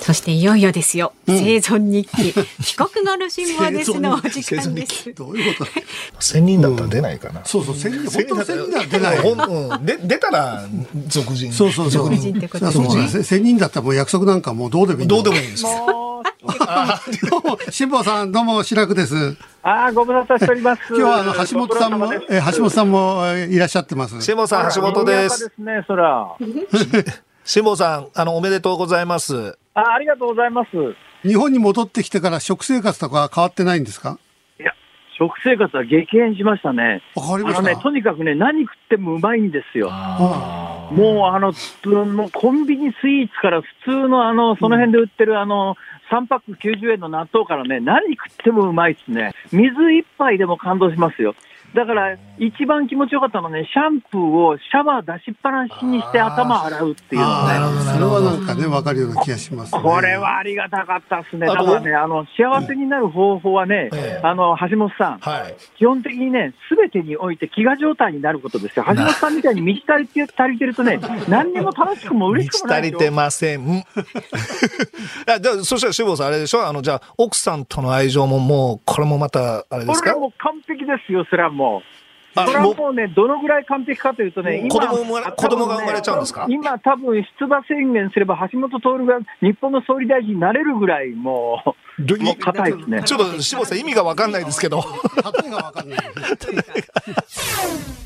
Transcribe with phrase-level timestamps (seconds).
[0.00, 1.12] そしていよいよですよ。
[1.26, 2.32] 生存日記。
[2.32, 5.12] 帰国後の辛抱ですのお時間です。
[5.14, 5.70] どういうこと？
[6.20, 7.44] 千人だったら出ないかな。
[7.44, 9.18] そうそう、千人、本当は千人は出ない。
[9.18, 10.64] ほんうんで出たら
[11.06, 11.52] 俗人。
[11.52, 12.04] そうそうそう。
[12.10, 15.06] 俗人ってことそうそうそう千人だったらもう約束なんかもうどうでもいい。
[15.06, 15.70] どうでもいいんですよ。
[17.30, 19.36] どうも、辛坊さん、どうも、白くです。
[19.62, 20.82] ああ、ご無沙汰しております。
[20.90, 24.20] 今日はあの、橋本さんも、え橋本さんもえいらっしゃってます。
[24.20, 25.44] 辛坊さん橋本です。
[25.48, 26.36] ですね、そら。
[27.46, 29.56] 辛坊さんあのおめでとうございます。
[29.74, 30.70] あありがとうございます。
[31.22, 34.18] 日本に戻ってきてから食生活とか変わってないんですか？
[34.58, 34.72] いや、
[35.16, 37.02] 食生活は激変しましたね。
[37.14, 37.60] わかりました。
[37.60, 39.88] あのね、とにかくね、何食ってもうまいんですよ。
[39.92, 41.52] あもう、あの、
[42.06, 45.76] もうコンビニスイーツから普通のあの、その辺で売ってるあの、
[46.10, 49.34] 3パック90円の納豆からね、何食ってもうまいですね。
[49.52, 51.36] 水一杯でも感動しますよ。
[51.76, 57.32] だから、一番気持ちよかったのはね、シャンプーをシャワー出しっぱなしにして頭洗うっていうのね。
[57.52, 59.80] あ、それはなんかね、わかるような気がします、ね。
[59.82, 61.46] これはありがたかったですね。
[61.46, 65.54] だからね、あの、幸せになる方法はね、ええあの、橋本さん、はい。
[65.76, 68.84] 基本的にね、すべてにおいて飢餓状態になることですよ。
[68.88, 70.98] 橋本さんみたいに満ち足りて足りてるとね、
[71.28, 73.84] 何にも楽しくも嬉し満ちくもないでしょ足りてません。
[75.28, 76.66] あじゃあそしたら辛坊さんあれでしょ？
[76.66, 80.04] あのじゃあ奥さんとの愛情ももうこれもまたあれですか？
[80.04, 81.65] これはもう完璧ですよ、それはもう。
[82.38, 86.46] あこれはもうね、どのぐらい完璧かというとね、子供生まれ多分ね子供が生まれちゃうんですか？
[86.50, 91.62] 今、多分出馬宣言すれば、橋本徹が日本の総理大臣になれるぐらい、も
[91.98, 93.02] どう、もう硬いですね。
[93.04, 94.84] ちょっと辛坊さん意味がわかんないですけど。
[95.42, 95.98] 例えがわかんない。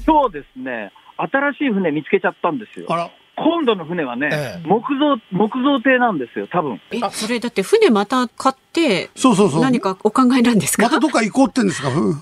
[0.07, 2.87] 今日ですね、新しい船見つけちゃったんですよ。
[2.89, 6.81] あら、今度の船はね、ええ木造、木造艇なんですよ、多分。
[6.93, 9.61] え、それだって船また買って、そうそうそう。
[9.61, 10.85] 何かお考えなんですか？
[10.85, 11.91] またどっか行こうってんですか？
[11.91, 12.15] ふ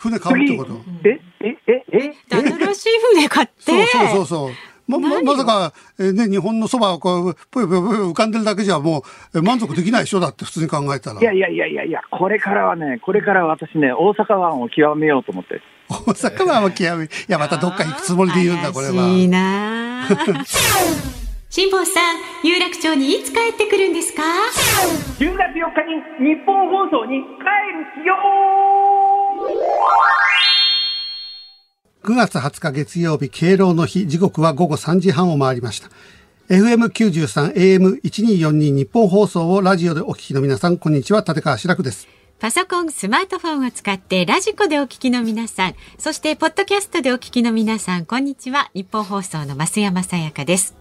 [0.00, 0.72] 船買うってこと？
[1.04, 4.50] え、え、え、え、新しい船買って、そうそうそうそう。
[4.88, 10.20] ま、ま、まさか、えーね、日本のそばをこう、ぷよぷよぷよ浮かんでるだけじゃもう、え満足できないでしょ？
[10.20, 11.20] だって普通に考えたら。
[11.20, 15.60] いやいやいやいやいや、これからはね、これからは私ね、大阪湾を極めようと思って。
[15.88, 18.94] 大阪湾は極め、いや、またどっか行くつもりで言うんだ、これは。
[18.94, 20.16] 怪しいな あ
[21.50, 24.22] 辛坊さん、有楽町にいつ帰ってくるんですか
[25.18, 25.74] ？10月4
[26.18, 28.14] 日に日本放送に帰るよ
[32.02, 35.88] 9月20日月曜日、敬老の日、時刻は午後3時半を回りました。
[36.48, 42.08] FM93、AM1242 日本放送をラジオでお聞きの皆さん、こんにちは、立川志らくです。
[42.38, 48.70] パソコン、スマートフォンを使ってラジコでお聞きの皆さん、そしてポッドキャストでお聞きの皆さん、こんにちは。
[48.74, 50.79] 日本放送の増山さやかです。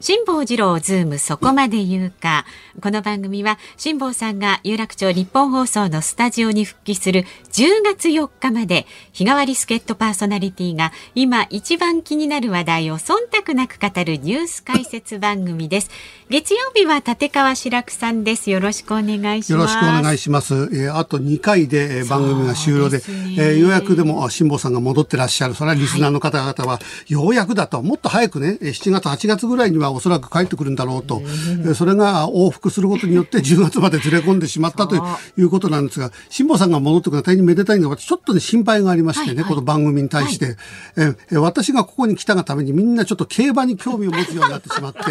[0.00, 2.46] 辛坊治郎ズームそこまで言うか。
[2.80, 13.14] この番組は辛坊さんが有楽町日本放送のスタジオに復帰する10月4日まで日替わり助っ人パーソナリティが今一番気になる話題を忖
[13.44, 15.90] 度なく語るニュース解説番組です。
[16.30, 18.52] 月曜日は立川志らくさんです。
[18.52, 19.52] よろしくお願いします。
[19.52, 20.54] よろしくお願いします。
[20.54, 25.54] えーあと2回で、えー番組が終了で、でえーようやくでも、あ辛坊さんが戻ってらっしゃる。
[25.54, 26.78] それはリスナーの方々は、
[27.08, 34.96] ようやくだと、もっと早くね、えー7月、8月ぐらいにはおそらく帰ってくるんだろうと、えーそれが往復することによって10月までずれ込んでしまったと
[35.36, 39.48] いうことなんですが、辛坊さんが戻ってくるのは大変めでたいんでちょっとね、心配がありましてね、はいはい。
[39.50, 40.56] この番組に対して、
[40.96, 45.06] えーえー私がここに来たがためにみんなちょっと競馬に興味を持つようになってしまって、そ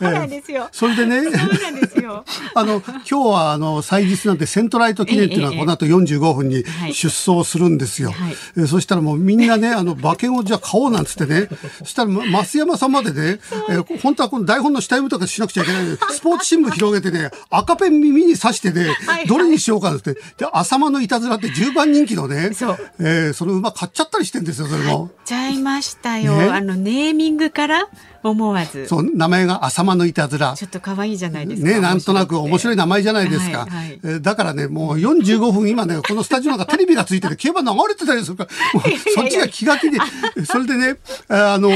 [0.00, 0.68] うなんですよ。
[0.72, 2.24] それでね、そうなんですよ。
[2.54, 6.94] あの、今日はあの、祭日なんでセントライト記念っていうのはええこの後45分にはい。
[6.94, 8.10] 出走するんですよ。
[8.10, 8.36] はい。
[8.56, 13.38] えーそしたらもうみんなね、あの、馬券をじゃあ買おうなんつってね、そしたらま増山さんまでね、
[13.70, 20.20] えー本当はこの台本の下読みとかしなくちゃいけないのに、スポーツ新聞広げてね、赤ペン耳に刺してねはい、どれにしようかって、で、
[20.52, 25.10] 浅間のいたずらって10番人気のね、そうえーその馬買っちゃったりしてんですよ、それも。
[25.24, 26.36] ちゃいましたよ。
[26.36, 27.88] ねあのネーミングから
[28.30, 28.86] 思わず。
[28.86, 30.54] そう、名前が浅間のいたずら。
[30.56, 31.68] ちょっと可愛いじゃないですか。
[31.68, 32.76] ね、なんとなく面白いい。
[32.76, 33.58] 名前じゃないですか。
[33.60, 38.50] はいはいえーだからね、もう45分今ね、このスタジオなんかテレビがついてて、競馬流れてたりするから、
[39.14, 39.98] そっちが気が気で、
[40.44, 40.96] それでね、
[41.28, 41.70] あの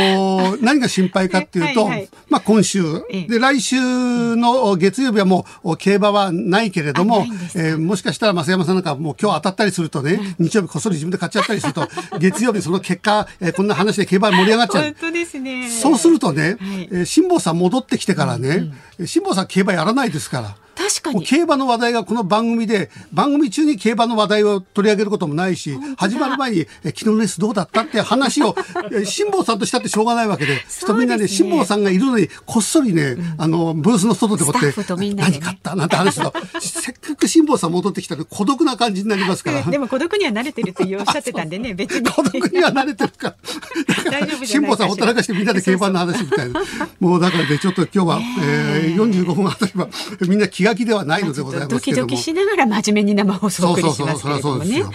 [0.56, 3.76] ー何が心配かっていうと、はいはいまあ今週、ええで、来週
[4.36, 11.88] の月曜日はもう競馬はないけれどあもえーもしかしたら増山さんなんかもう今日当たったりするとね、日曜日こっそり自分で買っちゃったりすると、
[12.18, 14.94] 月曜日その結果、えーこんな話で競馬盛り上がっちゃう本。
[15.00, 15.68] 当ですね。
[15.70, 16.58] そうするとね、はい。
[16.92, 18.72] えー辛坊さん戻ってきてからね、
[19.06, 20.56] 辛坊さん競馬やらないですから。
[20.80, 21.24] 確確かに。
[21.24, 28.54] 競馬の話題がこの番組で、番組中に競馬の話題を取り上げることもないし、始まる前に、え昨日のレースどうだったって話を、
[28.92, 30.86] え辛坊さんとしたってしょうがないわけで、ですね。
[30.86, 35.14] とみんなね、辛坊さんがいるのに、こっそりね、あの、ブースの外でこうやってね。
[35.14, 39.62] 何買ったなんて話すと、 せっかく辛坊さん戻ってきたら孤独な感じになりますから。
[39.62, 42.10] でも孤独には慣れてるっておっしゃってたんでね、 別に。
[42.10, 43.34] 孤独には慣れてるか
[44.44, 46.52] 辛坊さんほったらかしてみんなで競馬の話みたい。
[46.52, 46.60] な。
[46.98, 49.88] もうだからね、ちょっと今日は、えー、45分あたりは、
[50.26, 52.06] みんな気が気ではないのでございまドすけども。
[52.06, 54.90] キドキしながら真面目に生放送をお送りしますけれどもねよ。。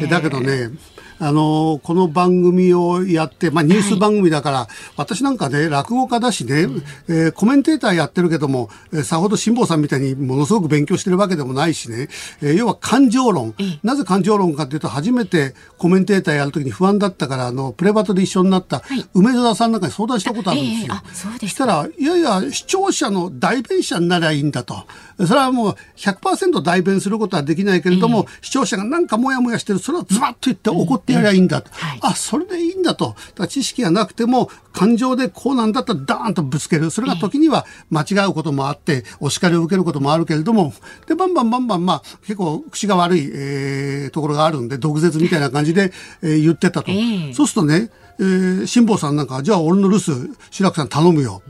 [0.00, 0.06] ね。
[0.08, 0.70] だけどね、
[1.20, 6.66] あのこの番組をやって、まあ、ニュース番組だから、私なんかね、落語家だしね、
[7.08, 12.08] えーコメンテーターやってるけども、えーさほど辛坊さんみたいにものすごく勉強してるわけでもないしね、
[12.42, 13.54] えー要は感情論。
[13.82, 18.80] なぜ感情論かというと、初めてコメンテーターやるときに不安だったから、あの、プレバトで一緒になったい
[19.14, 20.94] 梅沢さんなんかに相談したことあるんですよ。
[21.12, 24.84] そうですかしたら、いやいや、視聴者の代弁者になりゃいいんだと。
[25.26, 31.70] それはもう100%代弁することはできないけれども、視聴者がなんかモヤモヤしてる、それをズバッと言って怒ってやりゃいいんだと。
[31.72, 33.14] はいあ、それでいいんだと。
[33.34, 36.90] だ知識がなくても、感情でこうなんだったらダーンとぶつける。
[36.90, 40.72] それが時には間違うこともあって、お叱りを受けることもあるけれども、
[41.06, 45.92] で、バンバンバンバン、まあ、結構口が悪い、えーところがあるんで、毒舌みたいな感じで、
[46.22, 46.90] えー言ってたと。
[46.90, 51.42] ええそうするとね、えー辛坊さんなんか、じゃあ俺の留守、志らくさん頼むよ。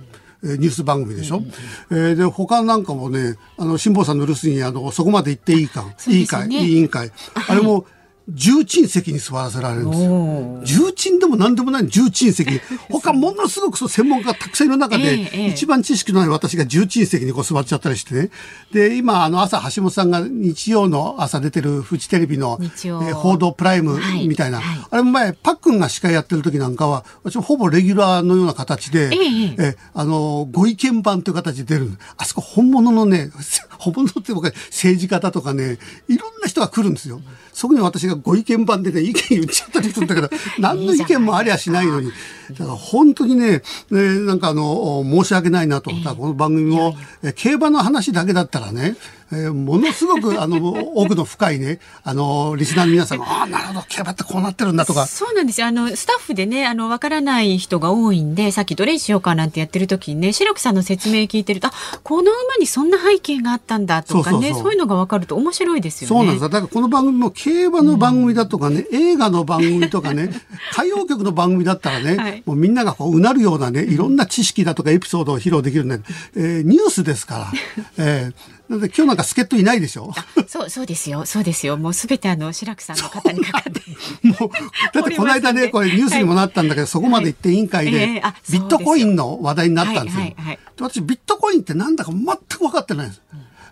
[0.43, 1.43] えーニュース番組でしょ、
[1.91, 5.95] えーで、他なんかもね、あの、辛坊さんの留守に、あの、そこまで行っていいか、ね
[6.59, 7.11] いい委員会。
[7.49, 7.87] あれも、
[8.29, 10.85] 重鎮席に座らせられるんですよ。
[10.87, 12.61] 重鎮でも何でもない重鎮席に。
[12.91, 18.31] 他ものすごくそう専門家がたくさんいる中で、一番知識のない私が重鎮席にこう座っちゃったりしてね。
[18.73, 24.61] で、今、あの、朝、橋本さんが日曜の朝出てるフジテレビの、えー報道プライムはいみたいな。
[24.61, 31.93] はいあれも前、パックンが司会やってる時なんかは、私もほぼレギュラーのような形で、えええあの、ご意見番という形で出る。
[32.17, 33.31] あそこ本物のね、
[33.79, 35.79] 本物って僕は政治家だとかね、
[36.09, 37.21] いろんな人が来るんですよ。
[37.53, 42.11] そこに私がご意見番でね、意見言っちゃったりするんだけど、 何の意見もありゃしないのに。
[42.51, 45.91] だから本当にね、ねなんかあの、申し訳ないなと。
[45.91, 48.97] この番組も、え競馬の話だけだったらね、
[49.37, 55.67] えーものすごくあの、奥の深いね、 あの、リスナーの皆さんが、ああ、なるほど、競馬ってこうなってるんだとか、そうなんですよ。
[55.67, 61.73] あの、スタッフでね、あの、わからない人が多いんで、さっきどれにしようかなんてやってる時にね、白くさんの説明聞いてると、あ、
[62.03, 66.17] この馬にそんな背景があったんだとかね、そういうのがわかると面白いですよね。
[66.17, 66.49] そうなんですよ。
[66.49, 70.31] だからこの番組も競馬の番組だとかね、映画の番組とかね、
[70.73, 76.01] 歌謡曲の番組だったらね、はいもうみんながこううなるようなね、いろんな知識だとかエピソードを披露できるね、
[76.37, 77.53] えーニュースですから。
[77.99, 80.13] えーなので今日なんか助っ人いないでしょ？
[80.49, 81.27] そう、そうですよ。
[81.27, 81.77] そうですよ。
[81.77, 83.81] もうすべてあの、白くさんの方にかかって。
[84.27, 84.51] もう、
[84.93, 90.23] だってこの間ね、これニュースにもなったんだけど、そこまで行って委員会えでえあ、ビットコインの話題になったんですよ。
[90.23, 93.23] はいはいはいで私、ビットコインってなんだか全く分かってないんです。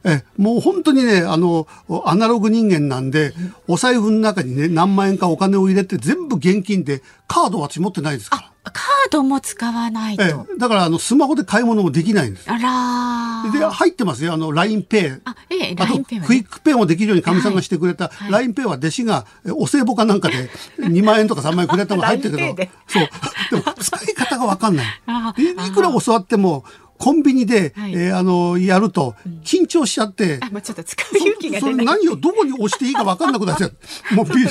[0.04, 1.66] えもう本当にね、あの、
[2.04, 3.32] アナログ人間なんで、
[3.68, 8.52] お財布の中にね、何万円かお金を入れて全部現金で、カードは私持ってないですから。
[8.64, 10.22] カードも使わないと。
[10.22, 12.48] ええだから、あの、スマホで買い物もできないんです。
[12.48, 14.32] あらーで、入ってますよ。
[14.32, 15.20] あの、LINEPay。
[15.24, 23.08] あええあと LINEPay はねクイックペイもできるようにかみさんがしてくれた、LINEPay は弟子がえお歳暮かなんかで2万円とか3万円くれたのが入ってる けどで、そう。
[23.50, 24.86] でも、使い方がわかんない
[25.68, 26.64] いくら教わっても、
[27.02, 27.92] コンビニで、はい。
[27.94, 31.86] えーあの、やると、緊張しちゃって、あ、もうちょっと使う勇気がそ出ない。
[31.86, 33.74] れ何をどこに押していいか分かんなくなっちゃう。
[34.14, 34.46] もうビ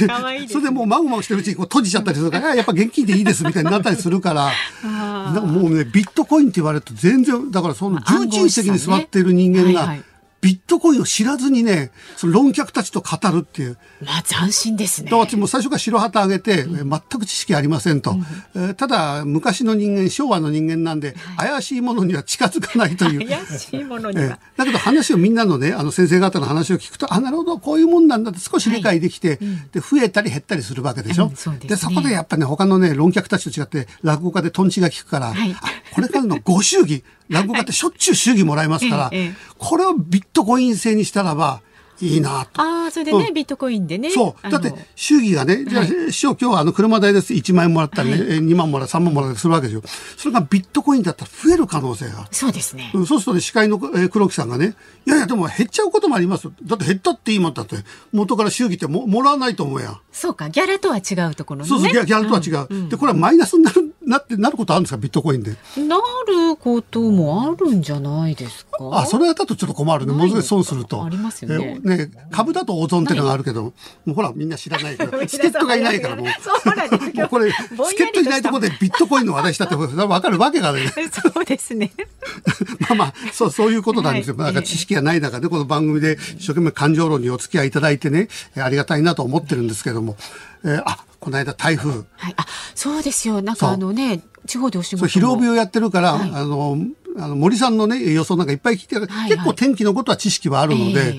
[0.50, 4.52] それでもうまぐまぐしてるうちにこう閉じちゃったりするから、あ やっぱ現金でいいですみたいになったりするから、
[4.84, 9.96] なんかもうね、ビットコインって言われると全然、だからそのまあ重鎮席に座っている人間が
[10.42, 13.78] ビットコインを知らずにね、その論客たちと語るっていう。
[14.04, 15.26] まあ、斬新ですねだ。
[15.28, 18.16] かも最初から白旗あげて、えー全く知識ありませんと。
[18.56, 23.28] えーただ、昔の人間、昭和の人間なんで、怪しいものには近づかないという。
[23.30, 24.40] 怪しいものにええは。
[24.58, 29.38] だけど話をみんなのね、あの先生方の話を聞くと、あ、なるほど、こういうもんなんだって少し理解できて、
[29.72, 31.28] で、増えたり減ったりするわけでしょ？
[31.28, 35.62] うんそうですねそこでやっぱね、他のね、論客たちと違って、落語家でトンチが効くから、はいあ
[35.94, 41.62] これからのご祝儀、落語家ってしょっちゅう祝儀もらえますから、ええええこれをビットコイン制にしたらば、
[42.06, 42.62] いいなと。
[42.62, 44.10] ああ、それでね、うんビットコインでね。
[44.10, 44.50] そう。
[44.50, 47.34] だって祝儀がね、じゃあ、師匠今日はあの車代です。
[47.34, 49.84] 1万円もらったりね、え2万もらったり3万もらったりするわけですよ。
[50.18, 52.28] それがビットコインだったら増える可能性が。
[52.32, 52.92] そうですね。
[52.94, 56.54] うんそうするとね、司会の、えー黒木さんがね、いやいや、でも減っちゃうこともありますよ。
[56.64, 57.76] だって減ったっていいもんだって、
[58.12, 60.00] 元から祝儀ってももらわないと思うやん。
[60.12, 61.70] そうか、ギャラとは違うところのね。
[61.70, 65.52] そうそう、ギャギャラとは違う、で、これはマイナスになる、なって、なることあるんですか、ビットコインで。
[65.78, 69.00] なることもあるんじゃないですか？
[69.00, 70.14] あ、それだとちょっと困るね。
[70.14, 71.04] ものすごい損すると。
[71.04, 71.80] ありますよね。
[71.84, 73.74] ね株だとオゾンってのがあるけど、も
[74.08, 76.26] うほら、みんな知らないけど、 助っ人がいないからもう。
[76.42, 80.92] そうなんですもうこれ、助っ人いないところでビットコインの話題したって、わかるわけがね。
[81.12, 81.92] そうですね。
[82.82, 84.36] まあまあ、そう、そういうことなんですよ。
[84.36, 90.16] なんか知識がない中で、この番組で一生懸命感情論にお付き合いいただいてね、ありがたいなと思ってるんですけども、
[90.64, 91.92] えー、あ、この間台風。
[91.92, 92.34] はい。
[92.38, 92.46] あ、
[92.76, 93.42] そうですよ。
[93.42, 96.78] なんかあのね、地方でお仕事疲労病やってるから、はい、あの、
[97.18, 101.16] あの森さんのね、予想なんかいっぱい聞いてる、はいはい、結構天気のことは知識はあるので、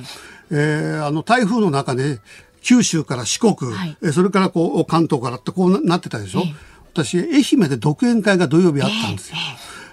[0.50, 2.20] えー、えー、あの、台風の中で、
[2.62, 6.54] 九州から四国、はい、それからこう関東からってこうなってたでしょ、えー、
[6.94, 9.36] 私愛媛で独演会が土曜日あったんですよ。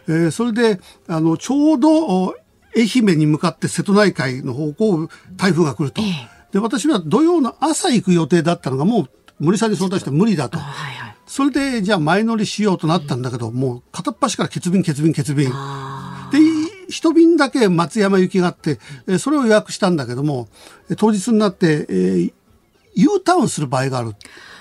[0.08, 2.36] えー、えー、それであのちょうど
[2.75, 6.01] 愛媛に向かって瀬戸内海の方向台風が来ると。
[6.01, 10.60] えー、で私は土曜の朝行く予定だったのがもう森さんに相談して無理だと。
[10.60, 15.51] はいはい、それでじゃあ前乗りしようとなったんだけど、うん、もう片っ端から欠便欠便欠便。
[16.31, 16.39] で
[16.88, 20.48] 一便だけ松山行きがあって、えそれを予約したんだけども
[20.98, 22.33] 当日になって、えー、
[22.95, 24.15] U ターンする場合がある。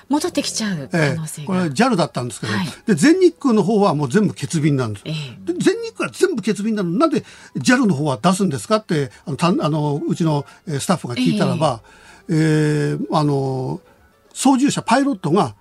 [0.09, 6.91] 戻ってきちゃう可能性が、えー、これ JAL だったんですけど、はい、で全日空の方はもう全部欠便なんです、えー、で全日空は全部欠便なの。
[6.91, 7.23] なんで
[7.57, 11.81] JAL の方は出すんですかってあのたあのうちのスタッフが聞いたらば、
[12.29, 13.81] えー、えー、あの
[14.33, 15.55] 操縦者パイロットが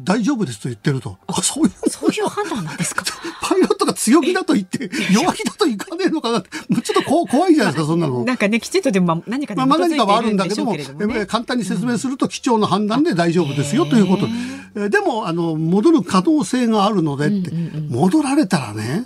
[0.00, 1.18] 大丈夫ですと言ってると。
[1.26, 1.90] あ、そういう。
[1.90, 3.04] そういう判断なんですか？
[3.42, 8.24] パイロットが強気だと言って、弱気だといかねえのかなって、もうちょっとこ怖いじゃないですか、そんなの。
[8.24, 14.26] なんかね、きちんとでも何かまあ、何かはあるんだけども、ね、簡単に説明すると、機長の判断で大丈夫ですよということ。
[14.74, 17.50] えでも、あの、戻る可能性があるのでって、
[17.90, 19.04] 戻られたらね、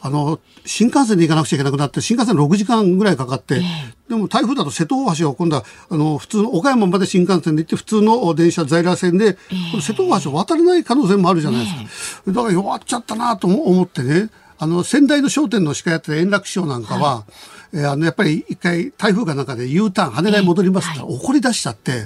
[0.00, 3.60] あの、新幹線で行かなくちゃいけなくなって、新幹線6時間ぐらいかかって、
[4.08, 9.36] でも台風だと瀬戸大橋を今度は、あの、普通の岡山まで新幹線で行って、普通の電車、在来線で、
[9.82, 12.32] 瀬戸大橋を渡れない可能性もあるじゃないですか。
[12.32, 17.24] だから弱っちゃったなと思ってね、あの、仙台の商店の司会やってた円楽師匠なんかは、は
[17.72, 22.04] い、えー、あの、やっぱり一回台風が中で U ターン、羽田に戻りますから、怒り出しちゃって、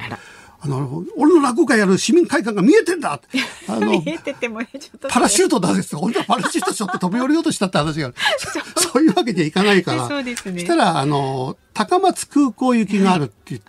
[0.64, 3.18] あの、俺の落語会やる市民会館が見えてんだ
[3.68, 5.08] あの、てて。
[5.08, 8.14] パラシュートだです俺はパラシュートしょって飛び降りようとしたって話がある。
[8.78, 10.06] そういうわけにはいかないから。
[10.06, 10.60] そうですね。
[10.60, 13.68] したら、あの、高松空港行きがあるって言って、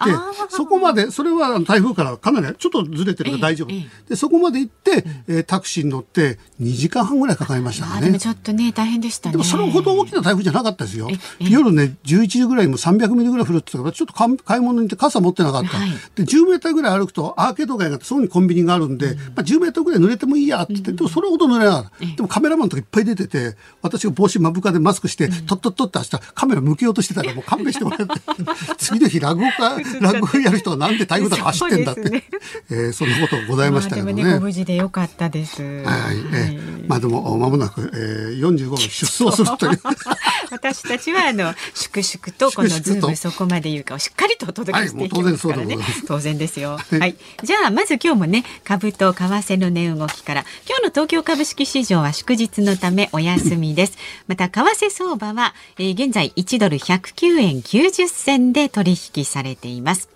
[0.50, 3.70] そこまで、それは台風からかなりちょっとずれてるから大丈夫。
[4.10, 8.08] で、そこまで行って、えー、タクシーに乗って2時間半ぐらいかかりましたね。
[8.08, 9.34] でもちょっとね、大変でしたね。
[9.34, 11.10] でもそれほど大きな台風じゃなかったですよ。
[11.40, 15.78] 夜ね、11時ぐらいも300ミリぐらい降るって言ったから、ちょっと買い物に行って傘持ってなかった。
[15.78, 22.06] はい、で、10メーターぐらい歩くとアーケード街があって、そこにコンビニがあるんで、うん、まあ10メーターぐらい濡れてもいいやって言って、でもそれほど濡れなかった。
[22.06, 27.93] でもカメラマンとかいっぱい出てて、私が帽子目深でマスクして、とっとっとって明日カメラ向けようとしてたらもう勘弁しても。
[28.78, 32.24] 次の日落語家、落語やる人はなんで台風だか走ってんだって、ね
[32.70, 34.24] えー、そんなことございましたけどね。
[34.24, 35.62] まあ、ねご無事でよかったです。
[35.62, 35.68] は
[36.12, 39.82] い、えー、まあでも間もなく、えー、45分出走するという。
[40.52, 45.76] 私たちはあの粛々とこのズームそこまで言うかをしっかりとお届けしていきますからね。
[45.76, 46.78] はい、当然ですよ。
[47.00, 47.16] はい。
[47.44, 53.98] じゃあまず今日もね株と為替の値動きから今日の東京株式市場は祝日のためお休みです。
[54.28, 60.08] また為替相場は、えー、現在1ドル109円90銭で取引されています。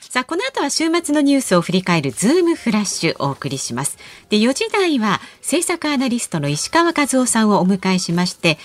[0.00, 3.96] さあ、この後は週末のニュースを振り返るズームフラッシュお送りします。
[4.28, 8.58] で、4時台は政策アナリストの石川和男さんをお迎えしまして、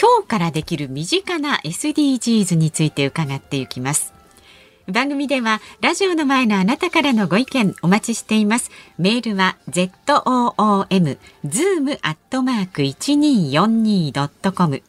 [0.00, 4.12] 今日からできる身近な SDGs について伺っていきます。
[4.88, 8.72] 番組ではラジオの前のあなたからのご意見お待ちしています。
[8.98, 14.82] メールは zoom zoom アットマーク一二四二ドットコム。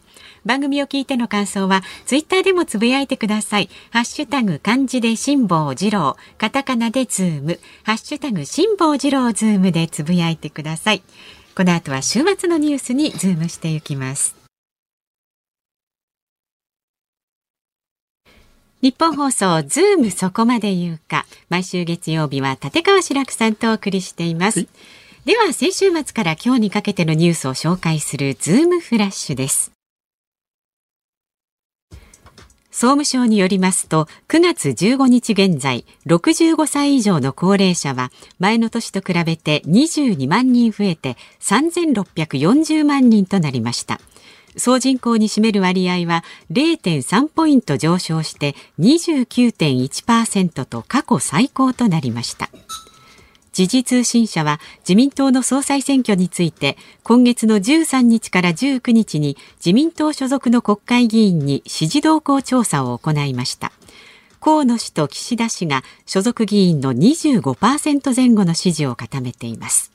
[0.45, 3.69] 番組を聞いての感想はツイッターでもつぶやいてください。
[3.91, 11.01] ハッシュタグ漢字で辛坊治郎、カタカナでズーム、ハッシュタグ辛坊治郎ズームでつぶやいてください。
[11.55, 14.35] この後は週末のニュースにズームしていきます。
[18.81, 24.67] ニッポン放送ズームそこまで言うか毎週月曜日は立川志らくさんとお送りしています、はい、
[25.25, 29.74] では先週末から今日にかけてのニュースを紹介するズームフラッシュです
[32.75, 44.01] 総務省によりますと9月15日現在65歳以上の高齢者は前の年と比べて22万人増えて3640万人となりました。
[44.57, 52.49] 総人口に占める割合は0.3ポイント上昇して29.1%と過去最高となりました。
[53.55, 63.71] 時事通信社は自民党の総裁選挙について今月の13日から19日に自民党所属の国会議員に支持動向調査を行いました。
[64.41, 69.89] 河野氏と岸田氏が所属議員の25%前後の支持を固めています。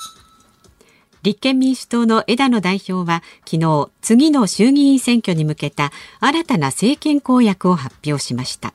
[1.22, 8.72] 立憲民主党の枝野代表は昨日次の衆議院選挙に向けた新たな政権公約を発表しました。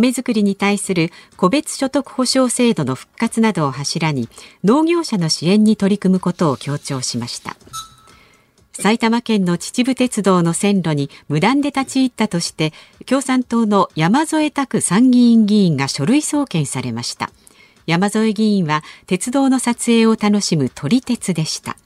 [0.00, 4.28] 米作りに対する個別所得保障制度の復活などを柱に
[4.64, 7.56] 農業者の支援に取り組むことを強調しました。
[8.72, 12.72] 埼玉県の秩父鉄道の線路に無断で立ち入ったとして
[13.06, 17.30] 共産党の山添拓参議院議員が書類送検されました。
[17.86, 21.76] 山添議員は鉄道の撮影を楽しむ撮り鉄でした。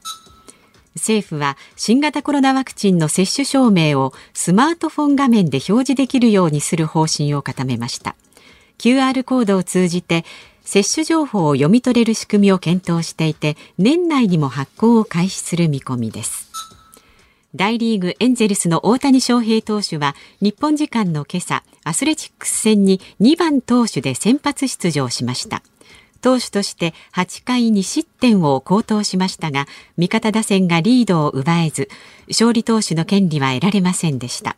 [0.96, 8.16] 政府は新型コロナワクチンの接種証明をスマートフォン画面で表示できるようにする方針を固めました。
[8.78, 10.24] QR コードを通じて
[10.62, 16.50] 接種情報を読み取れる仕組みを検討していて年内にも発行を開始する見込みです。
[17.54, 25.62] 大リーグエンゼルスの大谷翔平投手は日本時間の今朝アスレチックス戦に2番投手で先発出場しました。
[26.26, 29.66] 投手として8回2失点を好投しましたが
[29.96, 31.88] 味方打線がリードを奪えず
[32.26, 34.56] 勝利投手の権利は得られませんでした。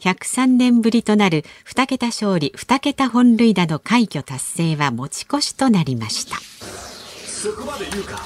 [0.00, 6.36] 103年ぶりとなる2桁勝利2桁本塁打の快挙達成は持ち越しとなりました。
[6.36, 8.20] そこまで言うか。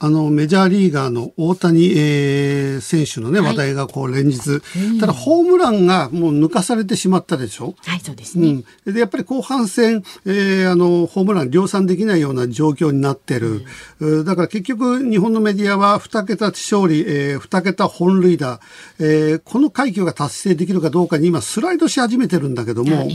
[0.00, 4.60] あのメジャーリーガーの大谷、えー、選手のね、話題がこう連日、
[5.00, 7.74] ただホームランがもう抜かされてしまったでしょ？
[7.84, 8.62] はい、そうですね。
[8.86, 13.64] うん、でやっぱり後半戦、えー、あのホームラン量産できないような状況になってる。
[13.98, 18.60] うん、だから結局日本のメディアは2桁勝利、えー、2桁本塁打、
[19.00, 23.08] えー、この快挙が達成できるかどうかに今スライドし始めてるんだけども、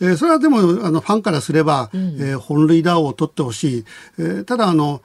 [0.00, 3.84] えー、それはでもあのファンからすれば、うん、えー、本塁打を取ってほしい。
[4.18, 5.00] えー、ただあの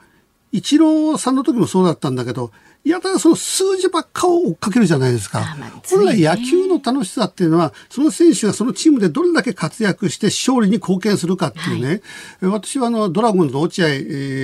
[0.52, 2.50] イチローさんの時もそうだったんだけど、
[2.84, 5.44] やたらその数字ばっかを追っかけるじゃないですか。
[5.90, 12.00] 本来野球の楽しさっていうのは、その選手がそのチームでどれだけ活躍して勝利に貢献するかっていうね。
[12.40, 13.88] はい、私はあの、ドラゴンズの落合、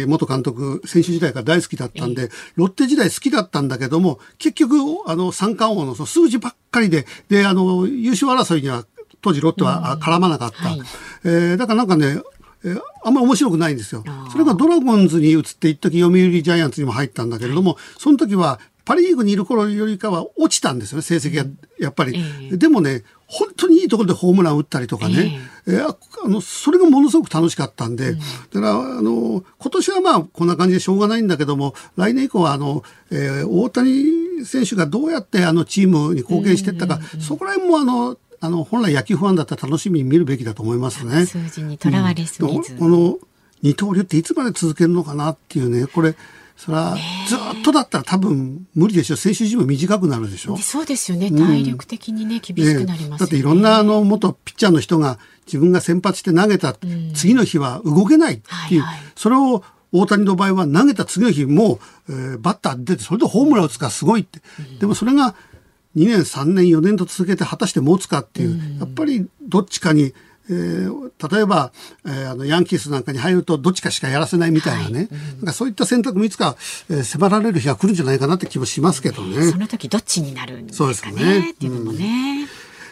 [0.06, 8.84] 元監督、選手時代から大好きだったんで、ロッテ時代好きだったんだけども、結局、あの、三冠王のその数字ばっかりで、で、あの、優勝争いには
[9.22, 10.68] 当時ロッテは絡まなかった。
[10.70, 10.88] うんはい、
[11.24, 12.20] えー、だからなんかね、
[12.64, 14.02] えあんまり面白くないんですよ。
[14.32, 21.44] それがドラゴンズに移って一時読売ジャイアンツにも入ったんだけれども、その時はパ・リーグにいる頃よりかは落ちたんですよね、成績が
[21.78, 22.22] やっぱり。
[22.56, 41.24] でもね、本当にいいところでホームラン打ったりとかね、えー、あのそれがものすごく楽しかったんで、だからあの今年はまあこんな感じでしょうがないんだけども、来年以降はあの、えー、大谷選手がどうやってあのチームに貢献していったか、そこら辺もあのあの本来野球ファンだったら楽しみに見るべきだと思いますね。
[41.24, 43.18] 数字にとらわれすぎず、うん、この
[43.62, 46.14] 二刀流っていつまで続けるのかなっていうねこれ
[46.58, 46.94] それは
[47.26, 49.16] ずっとだったら多分無理でしょう。
[49.16, 50.58] 選手寿命短くなるでしょ。
[50.58, 51.30] そうですよね。
[51.30, 56.76] 体力的にね、うん、厳しくなります、ね、だっていろんなあの元ピッチャーの人が自分が先発して投げた、
[57.14, 61.78] 次の日は動けないっていう、はいはい、それを大谷の場合は投げた次の日も
[62.08, 64.40] う、えー、バッター出てそれでホームラン打つからすごいって。
[64.80, 65.34] でもそれが
[65.96, 70.12] 2年3年4年と続けて果たして持つかっていう、やっぱりどっちかに、
[70.50, 71.72] えー、例えば、
[72.04, 76.56] えー、あのヤンキースなんかに入るとどっちかしかやらせないみたいなね、はいうん、なんかそういった選択もいつか、
[76.90, 79.50] えー、迫られる日が来るんじゃないかなって気もしますけどね。
[79.50, 80.94] その時どっちになるんですかね。
[80.94, 81.50] そうですね。
[81.50, 82.42] っていうのもね。
[82.42, 82.48] うん、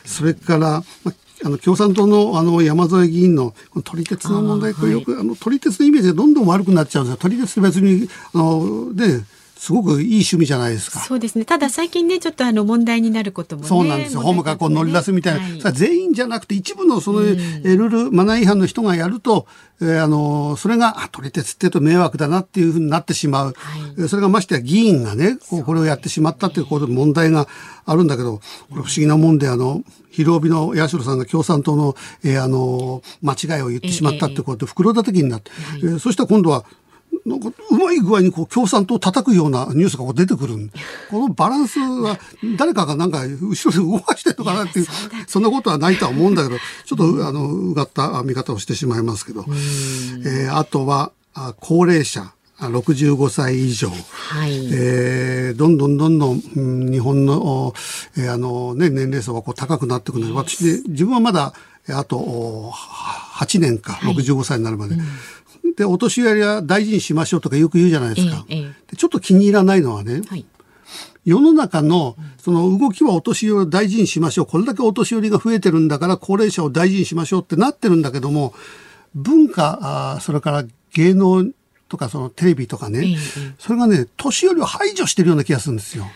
[0.09, 1.13] それから、ま
[1.45, 3.53] あの共産党のあの山添議員の
[3.85, 7.19] 撮り鉄の問題、これよく、あの撮り鉄のイメージがどんどん悪くなっちゃうんですよ。
[7.19, 9.21] 撮り鉄別に、あの、で、
[9.63, 10.99] すごくいい趣味じゃないですか。
[10.99, 11.45] そうですね。
[11.45, 14.21] ただ最近ね、ちょっとあの問題になることも、ね、そうなんですよ。
[14.23, 15.41] ホームからこう乗り出すみたいな。
[15.41, 19.47] はい、全員じゃなくて一部のその、ルール、マナー違反の人がやると、
[19.81, 23.55] えー、あの、それが、あ、取り鉄ってと迷惑だなっていうふうになってしまう。
[23.57, 27.47] はい、それがましてや議員がね、こうこれをやってしまったっていうことで問題が
[27.85, 31.95] あるんだけど、これ不思議なもんで、あの、広帯の八代さんが共産党の、
[32.25, 36.65] えー、あの、間違いを言ってしまったってことで、袋叩きになって、えー、そしたら今度は、
[37.25, 40.57] なんかうまい具合にこう共産党を叩くようなニュースがこう出てくる
[41.11, 42.19] このバランスは
[42.57, 44.87] 誰かがなんか後ろで動かしてるのかなっていう
[45.29, 57.73] そんなことはないとは思うんだけどちょっとあのうがった見方をしてしまいますけど、えー、あとはあ高齢者65歳以上、はい、えー、どんどんどんどん、うん、日本の,、
[58.17, 61.55] えーあのね、年齢層がこう高くなってくるので私で自分はまだ
[61.89, 65.07] あと8年か65歳になるまで、はいうん
[65.77, 68.45] で、お年寄りは大事にしましょうとかよく言うじゃないですか。
[68.49, 70.45] ええ、ちょっと気に入らないのはね、はい、
[71.25, 74.47] 世の中のその動きはお年寄りを大事にしましょう。
[74.47, 78.55] これだけお年寄りが増えてるんだから高齢者を大事にしましょうってなってるんだけども、
[79.15, 81.47] 文化、あそれから芸能
[81.89, 83.17] とかそのテレビとかね、え、
[83.59, 86.07] それがね、年寄りを排除してるような気がするんですよ。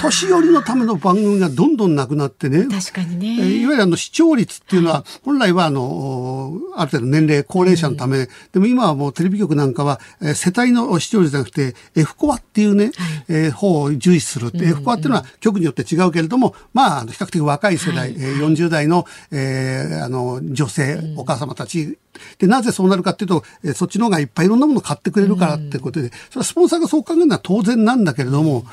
[0.00, 2.66] 年寄りのための番組がどんどんなくなってね。
[2.66, 3.34] 確かにね。
[3.34, 10.00] いわゆるあの視聴率っていうのは、本来はあの、ある程度年齢、高齢者のため、うん、でも今はもうテレビ局なんかは、
[10.34, 12.92] 世帯の視聴率じゃなくて、F コアっていうね、はい、
[13.28, 21.98] え、方を重視するって、うんうん、F コアっていうのは局によって違うけれども、まあ、比較的若い世代、はい、40代の、えー、あの、女性、うん、お母様たち、
[22.38, 28.64] で、なぜそうなるかっていうと、えー、そっちの方がいっぱいいろんなものを買ってくれるからってことで、それはスポンサーがそう考えるのは当然なんだけれども、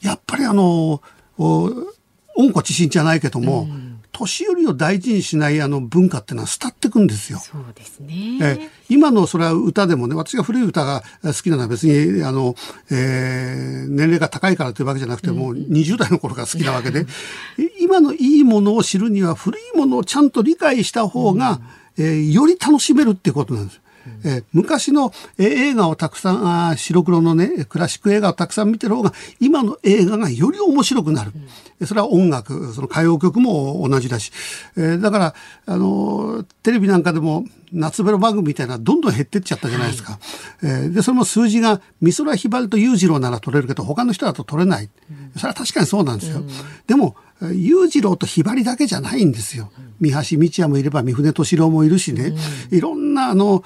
[0.00, 1.02] やっぱりあの、
[1.38, 7.38] 温故知新じゃないけども、うん年寄りを大事にしないあの文化っていうのは廃ってくんですよ。
[7.38, 8.38] そうですね。
[8.42, 12.54] え今のそれは歌でもね、私が古い歌が好きなのは別に、あの、
[12.90, 17.06] えー、年齢が高いからというわけじゃなくて、もう20代の頃から好きなわけで、
[17.80, 21.60] 今のいいものを知るには古いものをちゃんと理解した方が、
[21.96, 23.79] うん、えー、より楽しめるっていうことなんです。
[24.24, 31.48] えー、昔の、映画をたくさんあ白黒のねクラシック映画をたくさん見てる方が今の映画がより面白くなる、うん、
[31.86, 34.32] それは音楽その歌謡曲も同じだし、
[34.76, 35.34] えー、だから
[35.66, 40.20] あのテレビなんかでも夏ベロ番組みたいなどんどん減ってっちゃったじゃないですか、はい、
[40.62, 46.48] えー、でそれも数字が美空ひばりと裕次郎なら取れるけど他の人だと取れない、うん、それは確かにそうなんですよ、うん、
[46.86, 47.16] でも
[47.52, 49.72] 裕次郎とひばりだけじゃないんですよ。
[49.98, 52.34] 三橋道也もいれば三船敏郎もいるしね、
[52.70, 53.64] いろんなあの、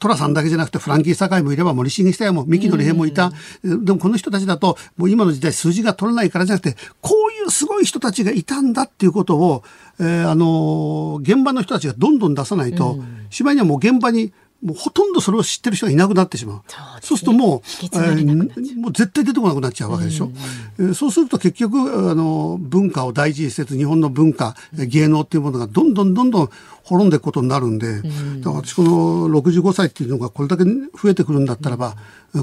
[0.00, 3.32] 寅さんだけじゃなくてフランキー堺もいれば森重久彌も三木のり平もいた、
[3.62, 9.62] でもこの人たちだともう今の時代数字が取れないからじゃなくてこういうすごい人たちがいたんだっていうことを、
[10.00, 14.32] えー、あの現場の人たちがどんどん出さないと、しまいにはもう現場に
[14.62, 16.62] もうほとんどそれを知ってる人がいなくなってしまう。
[17.00, 20.30] そう、ね,、するともう、えー、もう絶対出てこなくなっちゃうわけでしょ。
[20.78, 20.88] うん。
[20.88, 26.50] うん、そうすると結局、あの、文化を大事にせず、日本の文化、芸能っていうものがどんどんどんどん
[26.90, 28.10] 滅んでいくことになるんで、だか
[28.50, 28.90] ら私この
[29.28, 31.94] 65歳っていうのがこれだけ増えてくるんだったらば、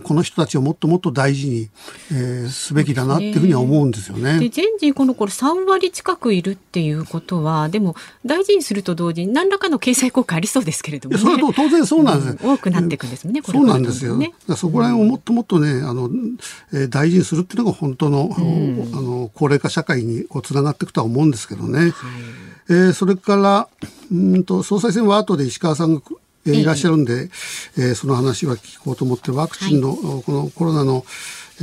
[0.04, 1.70] この人たちをもっともっと大事に、
[2.12, 4.38] えー、すべきだなっていうふうには思うんですよね。
[4.40, 13.42] で全人この頃3割近くいるっていうことはでも大事にすると同時に何らかの経済効果ありそうですけれども、ね、それと当然そうなんです、うん、多くなっていくんですもんね。
[13.44, 14.20] そうなんですよ。
[14.58, 16.10] そこら辺をもっともっとねあの、
[16.74, 21.80] えー、大事にするっていうのが本当の、うん、あの高齢化社会にこうつながっていくとは思うんですけどね。
[21.80, 21.92] はい、
[22.70, 23.68] えー、それから
[24.12, 26.02] うんと総裁選は後で石川さんが
[26.46, 27.30] えいらっしゃるんで、
[27.78, 31.06] えー、その話は聞こうと思ってワクチンの、はい、このコロナの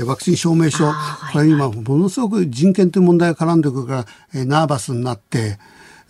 [0.07, 0.91] ワクチン証明書、
[1.33, 5.59] これ今ものすごく人権という問題が絡んでくるから、えー、ナーバスになって、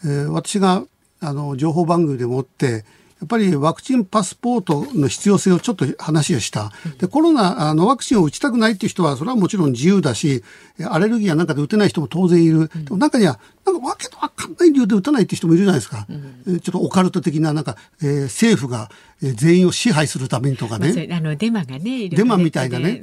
[0.05, 0.85] えー、私が
[1.21, 2.85] あの情報番組でもって
[3.21, 6.73] やっぱりワクチンパスポートの必要性をちょっと話をした。
[6.99, 10.43] で、コロナのワクチンを打ちたくないっていう人は、それはもちろん自由だし、
[10.85, 12.69] アレルギーやなんかで打てない人も当然いる。
[12.69, 16.07] でも中には、なんかわけのわかんない理由で打たないって人もいるじゃないですか。
[16.47, 21.09] うん、ちょっとオカルト的な、なんか、えー、政府が全員を支配するためにとかね。
[21.11, 23.03] あのデマがね、デマみたいなね。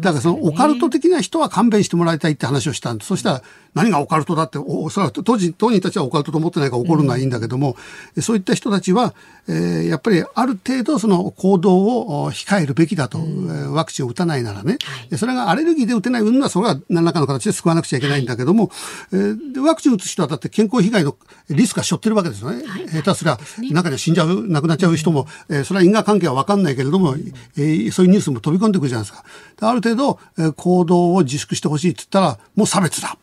[0.00, 3.08] だからそのオカルト的な人は勘弁してもらいたいって話をしたんです。
[3.08, 3.42] そしたら
[3.74, 7.76] 何がオカルトだって、おそらく当時当人たちはオカルトと思ってないから怒るのはいいんだけども、
[8.16, 9.14] うん、そういった人たちは、
[9.48, 14.78] えー、やっぱりある程度その行動を控えるべきだと、うん、ワクチンを打たないならね。
[14.82, 18.70] はい、それがアレルギーで打てない運はそれは何らかの形で救わなくちゃいけないんだけども、
[19.12, 21.16] えー、ワクチン打つ人はだって健康被害の
[21.50, 22.66] リスクが背負ってるわけですよね。
[22.66, 23.38] はい、下手すりゃ、
[23.70, 27.16] 中には死んじゃう、亡くなっちゃう人も、うん、えー、それは因果関係は分かんないけれども、
[27.56, 29.24] えー、そういうニュースも飛び込んでくるじゃないですか。
[29.60, 33.18] ある程度、えー、行動を自粛してほしいって言ったら、もう差別だ。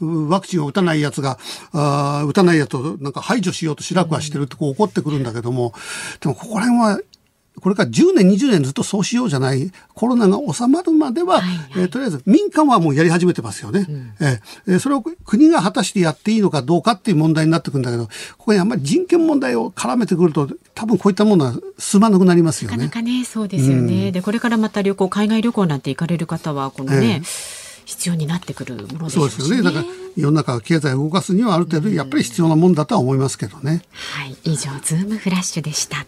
[0.00, 1.38] ワクチンを打たないやつが、
[1.72, 5.74] あ打たないやつをなんか排除しようとしらくはしてるってこう怒ってくるんだけども、
[6.20, 7.00] でもここら辺は
[7.60, 18.10] これから10年、20年ずっとそうしようじゃない、コロナが収まるまでは、はいはい、えー、とりあえず民間はもうやり始めてますよね、うん、えー、それを国が果たしてやっていいのかどうかっていう問題になってくるんだけど、こ
[18.46, 22.76] こにあんまり人権問題を絡めてくると、多分こういったものは進まなくなりますよね。
[22.76, 24.06] なかなかね、そうですよね。
[24.06, 29.62] うん、で、これからまた旅行、海外旅行なんて行かれる方は、このね、えー必要になってくるものでそうですよね。
[29.62, 33.82] だから世の中経済を動かすにはある程度やっぱり必要なもんだとは思いますけどね。
[33.94, 36.04] はい、以上ズームフラッシュでした。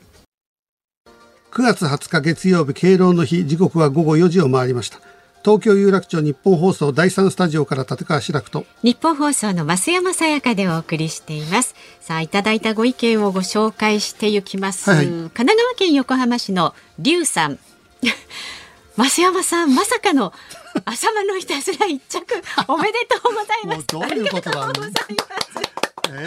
[1.60, 4.98] 9月20日月曜日敬老の日時刻は午後4時を回りました。
[5.44, 8.64] 東京有楽町日本放送第三スタジオから立川志らくと。
[8.82, 11.74] 日本放送の増山さやかでお送りしています。
[12.00, 17.58] さあいただいたご意見をご紹介していきます、はいはい、神奈川県横浜市の龍さん。
[18.96, 20.32] 増山さんまさかの
[20.86, 22.24] 浅間のいたずら一着。
[22.68, 23.86] おめでとうございます。
[23.86, 24.72] どういうことだ、ね、
[25.10, 25.69] い
[26.14, 26.24] や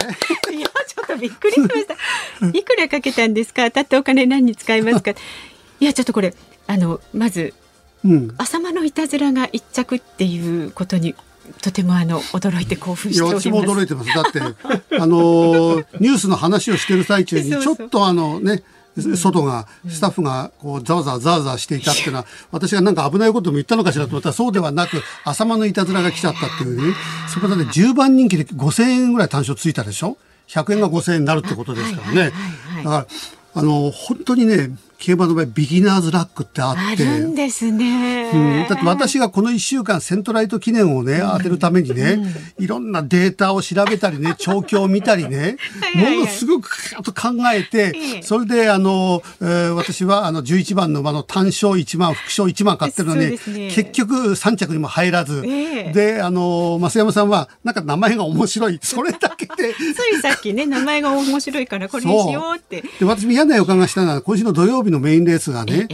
[0.86, 1.94] ちょっとびっくりしました。
[2.52, 3.64] いくらかけたんですか？
[3.70, 5.12] 当たってお金何に使いますか？
[5.12, 6.34] いやちょっとこれ
[6.66, 7.54] あのまず、
[8.04, 11.14] うん、浅間のいたずらが一着っていうことに
[11.60, 13.48] とてもあの驚いて興奮しております。
[13.48, 14.14] 私も驚いてます。
[14.14, 14.40] だって
[14.98, 18.62] あのニュースの話をしている最中に ちょっとあのね
[18.96, 26.94] 外が、スタッフがこうざわざわざわざわしていたっていうのは、私がなんか危ないことも言ったのかしらと思ったら、そうではなく、浅間のいたずらが来ちゃったっていうね、
[27.28, 30.16] そこでね、10番人気で5000円ぐらい単勝ついたでしょ
[30.48, 32.32] ?100 円が5000円になるってことですからね。
[32.84, 33.06] だから、
[33.54, 34.70] あの、本当にね、
[35.04, 36.80] 競馬の場合ビギナーズラックってあって。
[36.80, 42.18] あるんですね、うん、だって私がこの1週間セントライト記念をね当てるためにね、
[42.58, 45.58] いろんなデータを調べたりね 調教を見たりね
[45.94, 53.38] ものすごくと考えてそれであの、えー、私はあの11番の馬の単勝1万副賞1万買ってるのに、ね、
[53.72, 58.78] 結局3着にも入らず、であの増山さんはなんか名前が面白い。
[58.82, 59.74] それだけで。
[59.94, 62.82] ついさっきね名前が面白いからこれにしようって。
[62.98, 65.88] で私嫌な予感がしたのは今週の土曜日のメインレースがね、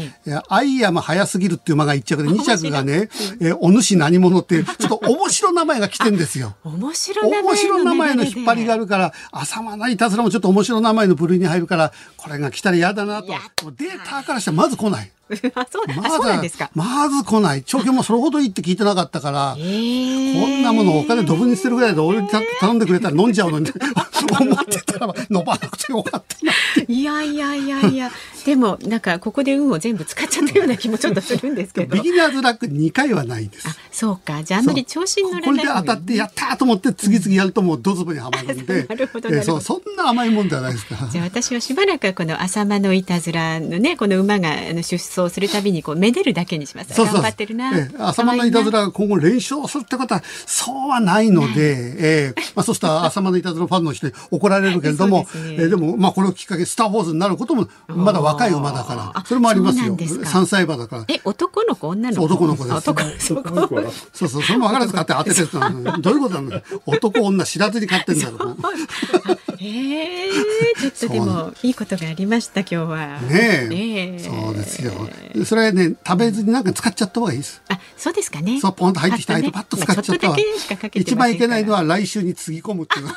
[0.48, 3.08] アイアム早すぎるっていう馬が1着で、2着がね、
[3.40, 6.56] えお主何者っていう、ちょっと面白名前が来てんですよ。
[6.64, 13.28] 面白名前面白名前の引っ張りがあるから、浅間ないたずらもちょっと面白名前の部類に入るから、これが来たら嫌だなと。
[13.76, 15.10] データからしたらまず来ない。
[15.54, 17.62] あそうまずなんですかまず来ない。
[17.62, 23.70] 調教もそれほどいいって聞いてなかったから、こんなものお金ドブに捨てるぐらいで俺に頼んでくれたら飲んじゃうのに
[24.40, 26.52] 思ってたら飲まなくてよかったな
[26.88, 28.10] いやいやいやいや、
[28.44, 31.96] でもなんかここで運を全部使っちゃったような気もちょっとするんですけど。
[31.96, 33.68] ビギナーズラック2回はないんです。
[33.68, 34.42] あ、そうか。
[34.42, 38.84] じゃああんまり調子に乗らないこれで当たってやったと思って次々やるともうドズボにはまるんで。
[38.84, 41.08] なるほどえー、そうそんな甘いもんではないですか。
[41.10, 46.94] じゃあ私はしばらくこの浅間のいたずらのねこの馬が出走するたびにこうめでるだけにします。
[46.94, 47.76] そうそう頑張ってるな。
[47.76, 59.96] えー、浅間のいたずらが今後連勝するってことはそうはないので、えー、まあそうしたら浅間のいたずらファンの人に怒られるけれども、 で、ね、えー、でもまあこれをきっかけスター・ウォーズになることもまだ若い馬だから、それもありますよ。
[60.24, 61.04] 三歳馬だから。
[61.08, 62.24] え、男の子女の子？
[62.24, 62.70] 男の子で
[63.20, 63.32] す。
[63.32, 63.80] 男の子。
[64.12, 65.98] そうそう、それも分からず買って当ててたの。
[66.00, 66.62] どういうことなの？
[66.86, 68.56] 男女知らずに買ってんだろう。
[69.62, 70.30] ええ
[70.80, 73.20] ちょっとでもいいことがありました今日は。
[73.20, 74.18] ねえ。
[74.18, 74.92] そうですよ。
[75.44, 77.62] それはね食べずになんか使っちゃった方がいいです。
[77.68, 78.60] あ、そうですかね。
[78.60, 80.36] そうポンと入ってきた間パッと使っちゃったわ。
[80.94, 83.06] 一番いけないのは来週につぎ込むっていう。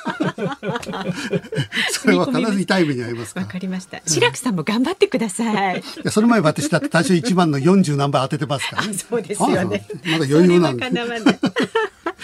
[1.92, 4.02] それは必ず痛い目に遭いますわかりました。
[4.06, 5.80] 白くさんも頑張ってください。
[5.80, 8.94] いやその前私だって最初一番の四十何倍当ててますからね。
[8.94, 9.86] そうですよね。
[10.06, 10.90] まだ余裕なんで。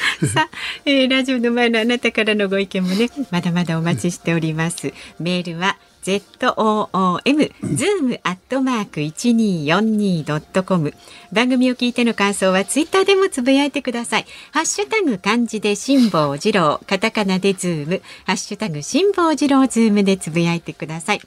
[0.34, 0.50] さあ、
[0.86, 4.94] えー、ラジオの前のあなたからのご意見もね、まだまだお待ちしております。
[5.20, 10.94] メールは zoom zoom アットマーク一二四二ドットコム。
[11.32, 14.26] 番組を聞いての感想はツイッターでもつぶやいてください。
[14.52, 18.02] ハッシュタグ漢字で辛坊治郎カタカナでズーム。
[18.26, 21.22] ハッシュタグ辛坊治郎ズームでつぶやいてください。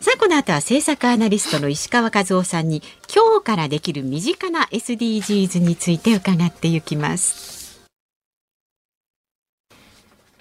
[0.00, 7.58] さあこの後は政策アナリストの石川和男さんに今日からできる身近な SDGs について伺っていきます。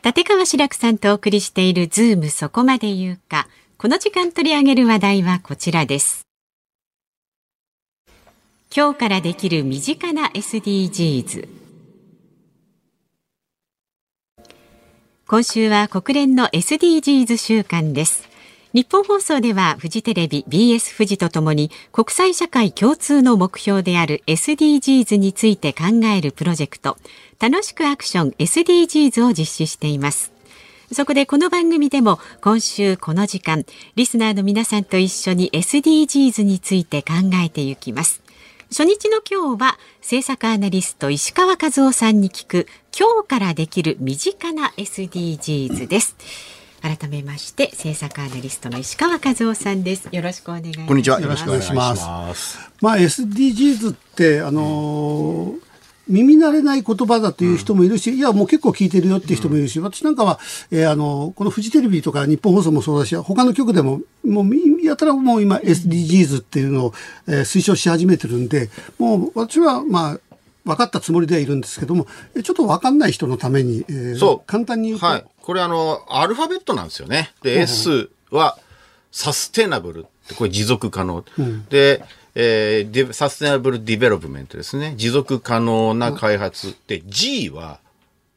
[0.03, 3.47] 立川志らくさんとお送りしているズームそこまで言うか。
[3.79, 6.25] この時間取り上げる話題はこちらです。
[8.75, 11.47] 今日からできる身近な SDGs。
[15.27, 18.27] 今週は国連の SDGs 週間です。
[18.73, 26.97] 日本放送ではフジテレビ BS フジとともに国際社会共通の目標である SDGs について考えるプロジェクト
[27.39, 30.36] 楽しくアクション SDGs を実施しています
[30.91, 38.21] そこでこの番組でも今週この時間リスナーの皆さんと一緒に SDGs について考えていきます。
[38.69, 46.15] 初日の今日は政策アナリスト石川和夫さんに聞く今日からできる身近な SDGs です。
[46.81, 50.07] 改めまして政策アナリストの石川和夫さんです。
[50.09, 50.87] よろしくお願いします。
[50.87, 51.19] こんにちは。
[51.19, 52.59] よろしくお願いします。
[52.79, 55.66] まあ SDGs ってあのー
[56.09, 60.39] 耳慣れない言葉だという人もいるし、うん、いや、もう結構聞いてるよっていう人もいるし、私なんかは、
[60.71, 66.93] えー、あの、このフジテレビとか日本放送もそうだし、他の局でも、もう、やたらもう今 SDGs っていうのを、
[67.27, 70.19] えー、推奨し始めてるんで、もう私は、まあ、
[70.67, 72.07] 分かったつもりではいるんですけども、
[72.43, 75.05] ちょっと分かんない人のために、えー、そう簡単に言うと。
[75.05, 75.25] はい。
[75.41, 77.31] これあの、アルファベットなんですよね。
[77.41, 78.57] で、S は
[79.11, 81.23] sustainable って、これ持続可能。
[81.37, 82.03] うん、で、
[82.39, 84.93] えー、 sustainable development ですね。
[84.95, 86.75] 持続可能な開発。
[86.85, 87.79] で、G は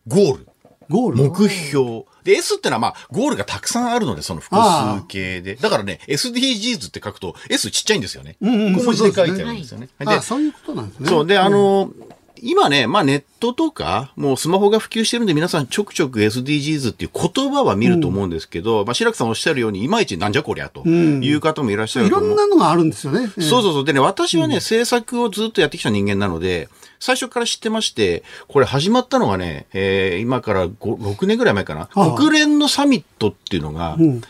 [0.09, 0.49] ゴール。
[0.89, 1.17] ゴール？
[1.19, 2.05] 目標。
[2.25, 5.57] で、S ってのはまあ、ゴールがたくさんあるので、その複数形で。
[5.57, 8.37] だからね、SDGs って書くと、S ちっちゃいんですよね。
[8.41, 9.91] うんうん、小文字で書いてあるんですよね。
[9.99, 11.09] で、あ、そういうことなんですね。
[11.09, 11.27] そう。
[11.27, 12.11] で、あの、うん
[12.43, 22.29] 今ね、まあネットとか、もうスマホが普及してるんで皆さんちょくちょく SDGs っていう言葉は見ると思うんですけど、うん、まあ白木さんおっしゃるように、いまいちなんじゃこりゃという方もいらっしゃると思う。
[22.29, 23.29] いろんなのがあるんですよね。
[23.29, 23.85] そうそうそう。
[23.85, 26.69] でね、私はね、政策をずっとやってきた人間なので、
[27.01, 34.21] 最初から知ってまして、これ始まったのがね、えー、今から5 6年ぐらい前かな、はあ、国連のサミットっていうのが、うん。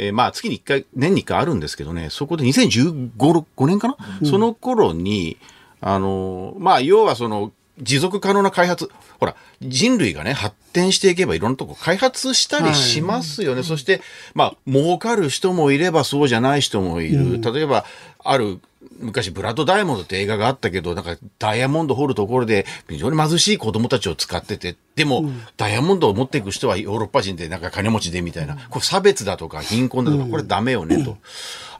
[0.00, 5.38] えーまあ月に1回、年に1回あるんですけどね、そこで2015、5年かな、その頃に、
[5.80, 13.62] あのーまあ要はその、持続可能な開発、ほら、人類がね、発展していけばいろんなとこ開発したりしますよね。
[13.62, 14.00] そして、
[14.34, 17.40] まあ、儲かる人もいればそうじゃない人もいる。
[17.40, 17.84] 例えば、
[18.24, 18.60] ある、
[19.00, 31.16] 昔、ブラッド・ダイヤモンドって映画があったけど、なんか、ダイヤモンド掘るところで、非常に貧しい子供たちを使ってて、でも、ダイヤモンドを持っていく人はヨーロッパ人で、なんか金持ちでみたいな、これ差別だとか、貧困だとか、これダメよねと。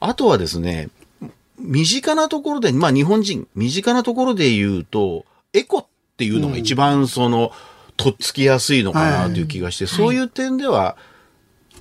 [0.01, 0.91] あとはですね、
[1.59, 7.53] 身近なところで、まあ日本人、身近なところで言うと、エコっていうのが一番その、
[7.97, 10.97] とっつきやすいのかなという気がして、そういう点では、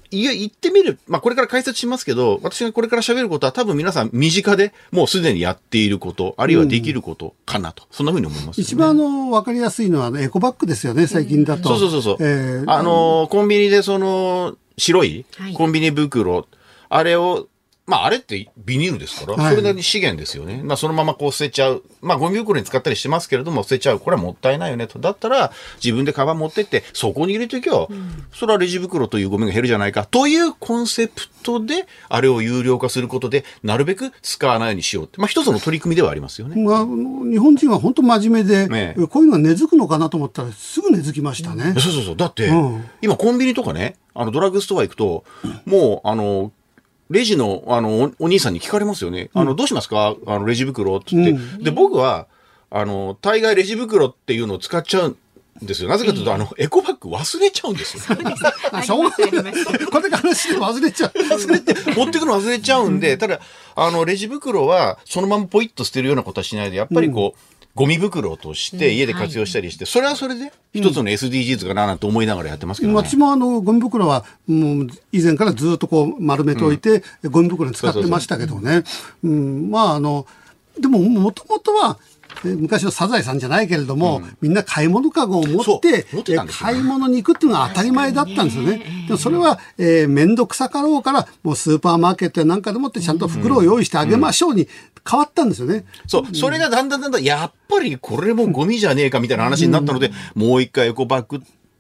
[0.10, 1.00] いや、言ってみる。
[1.08, 7.84] まあ、これから解説しますけど、私がこれから喋ることは多分皆さん身近でもうすでにやっていること、あるいはできることかなと。
[7.92, 8.64] そんなふうに思います、ね。
[8.64, 11.70] 一番あの、わかりやすいのはあのエコバッグですよね、最近だと。
[11.70, 12.18] そうそうそうそう。
[12.22, 16.48] えーあのーコンビニでその、白いはいコンビニ袋、
[16.90, 17.48] あれを、
[17.88, 20.62] まあ、あれってビニールですから、はいそれなりに資源ですよね。
[20.62, 21.84] まあ、そのままこう捨てちゃう。
[22.02, 24.00] まあ、ゴミ袋に使ったりしてますけれども、捨てちゃう。
[24.02, 25.00] これはもったいないよねと。
[25.00, 27.88] だったら、自分でカバン持ってって、そこに入れておけば、
[28.34, 30.06] それはレジ袋というゴミが減るじゃないか。
[30.06, 35.20] というコンセプトで、あれを有料化することで、なるべく使わないようにしようって。
[35.20, 36.62] まあ、一つの取り組みではありますよね。
[36.62, 41.74] まあ、日本人は本当真面目で、ねえこういうのが根付くのかなと思ったらすぐ根付きましたね。
[41.80, 42.16] そうそうそう。
[42.18, 45.24] だって、うん今コンビニとかね、あのドラッグストア行くと、
[45.66, 46.52] もう、あの、
[47.10, 49.30] レジの、あの、おお兄さんに聞かれますよね。
[49.34, 50.16] あの、どうしますか？
[50.26, 51.64] あの、レジ袋って言って。
[51.66, 52.28] で、僕は、
[52.70, 55.10] あの、大概レジ袋っていうのを使っちゃう
[55.64, 55.90] んですよ。
[55.90, 58.04] なぜかというと、あの、エコバッグ忘れちゃうんですよ。
[58.72, 59.54] あしょうがない。
[59.92, 61.12] これ話して忘れちゃう。
[61.18, 63.40] 忘れて、持ってくの忘れちゃうんで、ただ、
[63.76, 72.98] あの、レジ袋は、そのままポイッと捨てるようなことはしないで、やっぱりこう、ゴミ袋として家で活用したりして、それはそれで一つの SDGs かななんて思いながらやってますけどね。
[72.98, 78.84] 私もあのゴミ袋はもう以前からずっとこう丸めておいて、ゴミ袋に使ってましたけどね。
[79.24, 80.26] うん、まああの
[80.80, 88.84] でももともとはえ昔のサザエさんじゃないけれども、みんな買い物かごを持って持ってね買い物に行くっていうのが当たり前だったんですよね。
[89.08, 94.68] でもそれは、えー、面倒くさかろうからもうスーパーマーケットやなんかでもってちゃんと袋を用意してあげましょうに
[95.10, 95.86] 変わったんですよね。
[96.06, 101.40] そう、それがだんだんだんだん、やっぱりこれもゴミじゃねえかみたいな話になったので、もう一回エコバッグ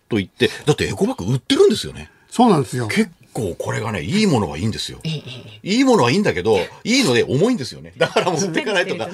[0.10, 2.10] と言って、だってエコバッグ売ってるんですよね。
[2.30, 2.88] そうなんですよ。
[2.88, 5.00] 結構これがね、いいものはいいんですよ。
[5.04, 5.21] い
[5.62, 7.93] いものはいいんだけど、いいので重いんですよね。
[7.97, 9.08] だから持っていかないとか。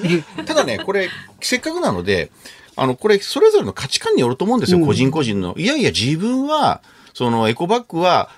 [0.46, 1.10] ただね、これ、
[1.40, 2.30] せっかくなので、
[2.76, 5.54] あの、これ、それぞれの価値観によると思うんですよ、個人個人の。
[5.58, 6.80] いやいや、自分は、
[7.12, 8.30] その、エコバッグは、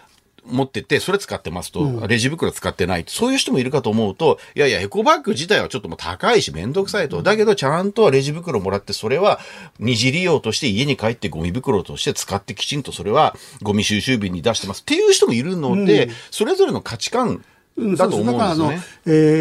[0.46, 3.04] 持ってて、それ使ってますと、レジ袋使ってない。
[3.06, 7.22] そういう人もいるかと思うと、いやいや、エコバッグ自体はちょっともう高いし、めんどくさいと。
[7.22, 9.40] だけど、ちゃんとレジ袋もらって、それは
[9.78, 17.44] 二次利用として家に帰ってゴミ袋として使ってきちんとそれはゴミ収集便に出してますっていう人もいるので、それぞれの価値観
[17.76, 18.78] うんだと思うんですだからあのえ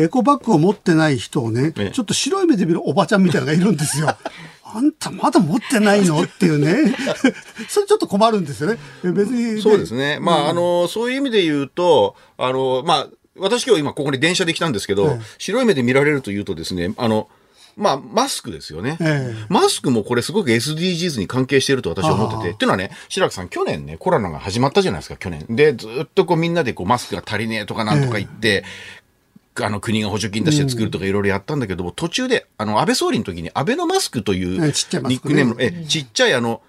[0.02, 4.08] ーエコバッグを持ってない人をね、ええちょっと白い目で見るおばちゃんみたいなのがいるんですよ。
[4.76, 6.22] あんたまだ持ってないの？
[6.22, 6.94] っていうね。
[7.70, 8.78] それちょっと困るんですよね。
[9.06, 10.20] え別に、そうですね。
[10.20, 13.08] まあ、あの、そういう意味で言うと、あの、まあ、
[13.38, 17.30] 私今日今ここに電車で来たんですけど、ええ白い目で見られるというとですね、あの、
[17.78, 18.98] まあ、マスクですよね。
[19.00, 22.54] ええマスクもこれすごく SDGs に関係していると私は思ってて。
[22.54, 25.46] っていうのはね、白木さん、去年ね、コロナが始まったじゃないですか、去年。
[25.50, 28.64] で、ずっとこうみんなでこうマスクが足りねえとかなんとか言って、
[29.64, 35.36] あの国が補助金出して作るとかいろいろやったんだけども、途中で、あの、安倍総理の時に安倍のマスクというええちっちゃいマスクね。
[35.44, 36.62] ニックネームの、え、ちっちゃいあの、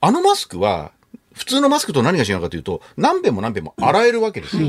[0.00, 0.92] あのマスクは、
[1.34, 4.68] 普通のマスクと何が違うかというと、何遍も何遍も洗えるわけですよ。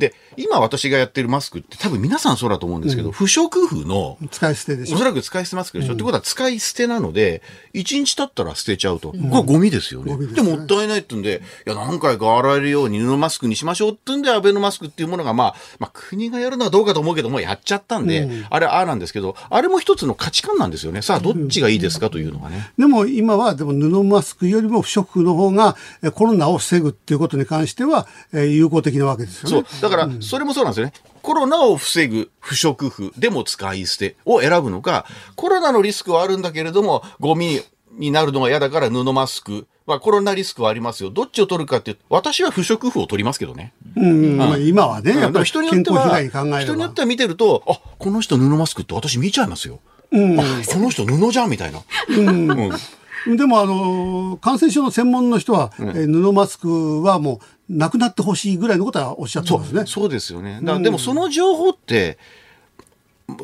[0.00, 4.96] で、今私がやってるマスクって多分皆さんそうだと思うんですけど、不織布の、使い捨てでしょ？
[4.96, 5.04] おそ。
[5.04, 5.94] らく使い捨てマスクでしょ。
[5.94, 7.42] ってことは使い捨てなので、
[7.74, 9.10] 1日経ったら捨てちゃうと。
[9.12, 10.16] これゴミですよね。
[10.16, 21.02] で、ゴミでもったいないってんで、いや、何回か洗えるように布マスクにしましょうってんで、アベノマスクっていうものが、まあ、まあ、国がやるのはどうかと思うけども、やっちゃったんで、あれ、ああなんですけど、あれも一つの価値観なんですよね。
[21.02, 22.70] さあ、どっちがいいですかというのがね。
[22.78, 29.66] でも今はでも布マスクよりも不織布の方がえコロナを防ぐっていうことに関してはえー有効的なわけですよね。
[29.90, 30.92] だから、それもそうなんですよね。
[31.22, 37.60] コロナを防ぐ不織布でも使い捨てを選ぶのか、コロナのリスクはあるんだけれども、ゴミ
[37.92, 41.10] になるのが嫌だから布マスクはコロナリスクはありますよ。
[41.10, 43.72] どっちを取るかっていう私は不織布を取りますけどね。
[43.96, 46.60] うんまあ、今はね、やっでもぱり人によっては。
[46.60, 49.80] 人によっては見てると、あ、この人布マスクって私見ちゃいますよ。
[50.12, 50.16] あ
[50.66, 51.80] この人布じゃんみたいな。
[52.08, 52.70] うん
[53.26, 59.84] でもあの感染症の専門の人は、えー布マスクはもうなくなってほしいぐらいのことはおっしゃってますね。
[59.86, 60.60] そうですよね。
[60.80, 62.18] でもその情報って、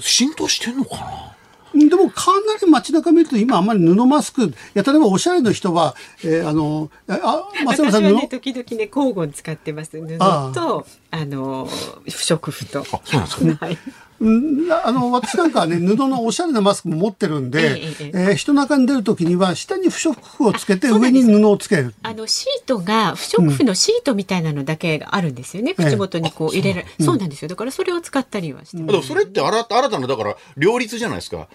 [0.01, 1.33] 浸透してんのかな？
[1.79, 9.91] でもかなり街中見ると今あんまり布マスク、いや、例えばおしゃれの人は、えー、あの、あ、松山さん私はね、時々ね、交互に使ってます。
[10.01, 10.19] 布
[10.55, 11.69] と、あの、
[12.11, 12.81] 不織布と。
[12.81, 13.79] あ、そうなんですか、ね、はいうん
[14.85, 21.94] あの私なんかはね 布のおしゃれなマスクも持ってるんで、えええー、人中に出る時には下に不織布をつけて上に布をつける。
[22.02, 27.16] あのシートが不織布のシートみたいなのだけがあるんですよね、うん、口元にこう入れる、えそう。
[27.18, 27.48] なんですよ。
[27.48, 31.49] だからそれを使ったりはして、それって新新たなだから両立じゃないですか。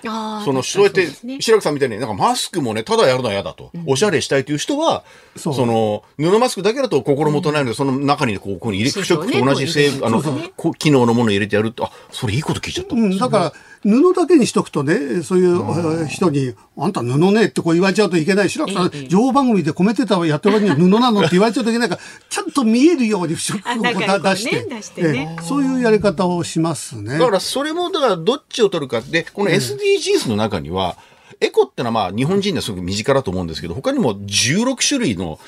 [0.46, 5.04] そのそうやって、ね、白木さんみたいになんかマスクもねただやるのは嫌だと、うん、おしゃれしたいという人は
[5.36, 8.62] その布マスクだけだと心もとないので、その中にこう。
[8.62, 27.18] こう入れ不織布と同じ成分、あの、機能のものを入れてやるとあそれいいこと聞いちゃった、だから布だけにしとくとね、そういう人に、あんた布ねってこう言われちゃうといけないし、白さん、情報番組でコメンテーターをやってる割には布なのって言われちゃうといけないから、ちゃんと見えるように不織布を出して、出してね、そういうやり方をしますね。
[27.18, 29.00] だからそれも、だからどっちを取るか。
[29.00, 30.98] って、この SDGs の中には、
[31.40, 35.40] エコってのはまあ日本人にはすごく身近だと思うんですけど、他にも16種類の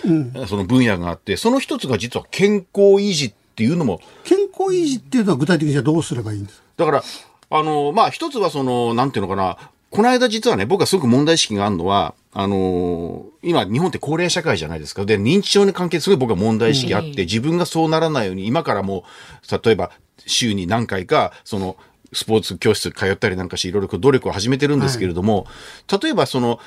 [0.47, 3.99] その分野があって、その一つが実は健康維持っていうのも。
[4.23, 6.63] 健康維持っていうのは具体的にはどうすればいいんですか？
[6.77, 7.03] だから、
[7.51, 9.57] あの、まあ、一つはその、なんていうのかな、
[9.91, 15.05] この間実はね、僕はすごく問題意識があるのは、あのー、今、日本って高齢社会じゃないですか。
[15.05, 19.03] で、認知症に関係すごい僕は問題意識あって、自分がそうならないように、今からも
[19.47, 19.91] う、例えば、
[20.25, 21.75] 週に何回か、その、
[22.11, 25.45] スポーツ教室通ったりなんかして、いろいろ努力を始めてるんですけれども、
[25.87, 26.59] はい、例えばその、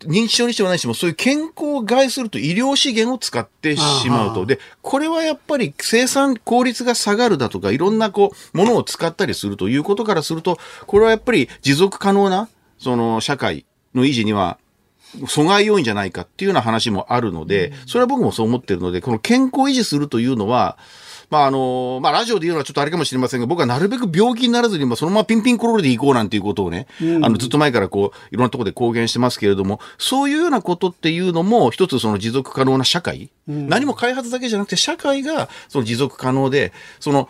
[0.00, 4.46] 認知症にしてもないしも、そういう健康を害すると医療資源を使ってしまうと。
[4.46, 13.64] で、これはやっぱり生産効率が下がるだとか、いろんなこう、ものを使ったりするということからすると、これはやっぱり持続可能な、その社会
[13.94, 14.58] の維持には、
[15.24, 20.78] 阻害要因じゃないかっていうような話もあるので、それは僕もそう思ってるので、この健康維持するというのは、
[21.30, 37.28] まあ、あの、まあ、ラジオで言うのはちょっとあれかもしれませんが、僕はなるべく病気にならずに、まあ、そのままピンピンコロールで行こうなんていうことをね、うん、あの、ずっと前からこう、いろんなところで公言してますけれども、そういうようなことっていうのも、一つその持続可能な社会、うん、何も開発だけじゃなくて、社会がその持続可能で、その、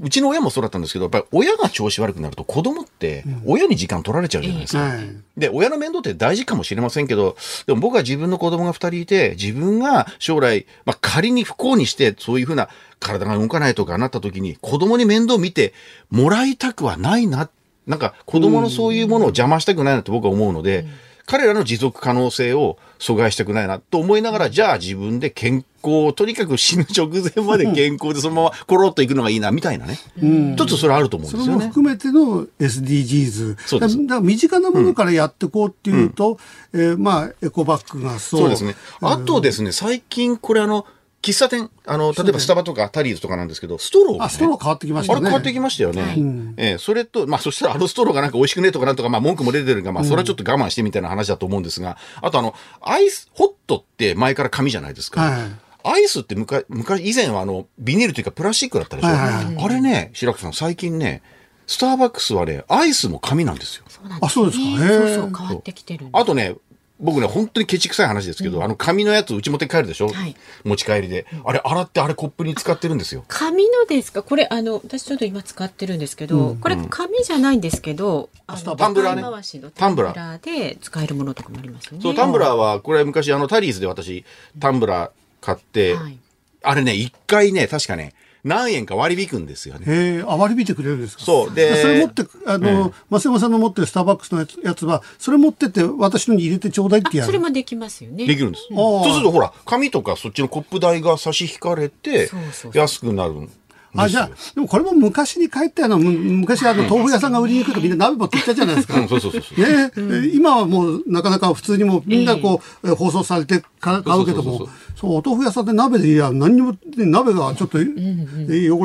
[0.00, 4.96] うちの親もそうだったんですけど、やっぱり親が調子悪くなると子供って親に時間取られちゃうじゃないですか。
[4.96, 7.36] うん、で、親の面倒って大事かもしれませんけど、
[7.66, 12.70] でも僕は自分の子供が二人いて、自分が将来、まあ仮に不幸にしてそういうふうな
[13.00, 15.74] 体が動かないとかなった時に子供に面倒見て
[16.10, 17.50] もらいたくはないな。
[17.86, 20.90] なんか子供のそういうものを邪魔したくないなって僕は思うので、うん。
[21.26, 29.98] 彼らの持続可能性を阻害したくないなと思いながら、じゃあ自分で健康、とにかく死ぬ直前まで健康でそのままコロッといくのがいいな、みたいなね。
[30.22, 31.54] うん、ちょっとそれあると思うんですよね。
[31.54, 33.56] それも含めての SDGs。
[33.66, 33.96] そうです。
[34.06, 36.38] だから身近なものからやっていこうっていうと、
[36.72, 38.40] うん、えー、まあ、エコバッグがそう。
[38.40, 38.74] そうですね。
[39.00, 40.86] あとですね、最近これあの、
[41.22, 45.18] 喫茶店、あの、例えばスタバとかタリーズとかなんですけど、ストローが、ね、あ、ストロー変わってきましたね。
[45.18, 46.02] あれ変わってきましたよね。
[46.02, 46.10] はい、
[46.56, 55.20] えー、それと、まあ、そしたらあのストローがなんか美味しくねえとかなんとか、まあ、文句も出てるが、まあ、それはちょっと我慢してみたいな話だと思うんですが、あとあの、アイス、ホットって前から紙じゃないですか。
[55.20, 61.22] はいアイスって昔、昔、以前はあの、ビニールというかプラスチックだったでしょ、はいはい、あれね、白くさん、最近ね、
[61.66, 63.84] スターバックスはね、アイスも紙なんですよ。
[63.88, 64.58] そうなんです、ね、あ、そうです。
[64.58, 64.88] か。
[64.88, 66.56] そうそう、変わってきてるあとね、
[67.00, 71.26] 僕ね、本当にケチくさい話ですけど、うん、あの紙のやつうち持って帰るでしょ、はい、持ち帰りで。
[71.44, 73.24] あれ、洗ってあれコップに使ってるんですよ。
[73.26, 74.22] 紙のですか？
[74.22, 79.70] これ、あの、私ちょっと今使ってるんですけど、うん、これ紙じゃないんですけど、あのタンブラーね。
[79.74, 82.02] タンブラーで使えるものとかもありますよね。
[82.04, 84.24] そう、タンブラーは、これ昔あのタリーズで私、
[84.60, 85.10] タンブラー
[85.42, 86.18] 買って、はい、
[86.62, 88.14] あれね、一回ね、確かね、
[88.44, 89.84] 何円か割り引くんですよね。
[89.86, 91.22] へえ、あ、割り引いてくれるんですか？
[91.22, 91.54] そう。
[91.54, 97.26] で、それ持って、あの、増山さんの持ってるスターバックスのやつやつは、それ持ってって私のに入れてちょうだいってやる。
[97.26, 98.26] それもできますよね。
[98.26, 98.66] できるんです。
[98.70, 102.30] うん、そうするとほら、紙とかそっちのコップ代が差し引かれて、
[102.74, 103.48] 安くなる。
[103.96, 108.94] あ、じゃあ、でもこれも昔に帰ったような、昔あの、豆腐屋さんが売りに行くとみんな鍋持ってきたじゃないですか。
[109.08, 117.82] そうそうそうね、今はもうなかなか普通にもみんなこう、放送されて買うけども、そう、お豆腐屋さんで鍋でいや、何にも、鍋がちょっと、汚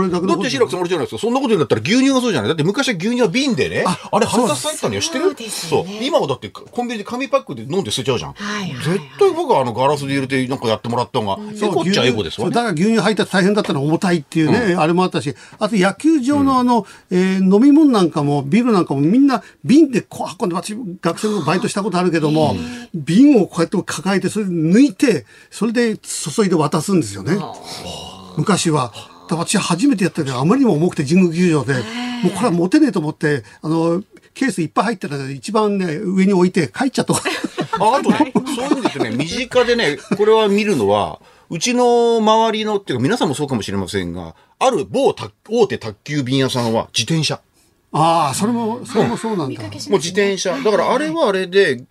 [0.01, 1.21] れだけだって白くさんじゃないですか。
[1.21, 2.49] そんなこと言うんだったら牛乳がそうじゃない？
[2.49, 5.01] だって昔は牛乳は瓶でね、ああれ配達されてたのよ。
[5.01, 5.49] 知ってる？
[5.49, 8.33] そう,、今はだってコンビニで紙パックで飲んで捨てちゃうじゃん。
[8.83, 12.55] 絶対僕はあのガラスで入れてなんかやってもらった方が、エコっちゃエコですわ、ね。
[12.55, 22.55] だから牛乳配達大変だったの重たいっていうね、あれもあったし、あと野球場のあの、え飲み物なんかも、ビールなんかもみんな瓶でこう運んで、私学生のバイトしたことあるけども、
[22.93, 27.37] 瓶をこうやって抱えて、それで抜いて、それで注いで渡すんですよね。
[28.37, 28.91] 昔は。
[29.29, 31.79] 私初めてやったけど、あまりにも重くて神宮球場で、も
[32.29, 34.01] うこれは持てねえと思って、あの、
[34.33, 37.13] ケースいっぱい入ってたら一番ね、上に置いて帰っちゃった。
[37.13, 41.19] ああとね、そういう意味でね、身近でね、これは見るのは、
[41.49, 47.41] うちの周りのっていうか皆さんもそうかもしれませんが、ある某大手宅急便屋さんは自転車。
[47.91, 49.61] ああ、それも、それもそうなんだ。
[49.61, 50.57] もう自転車。
[50.61, 51.83] だからあれはあれで、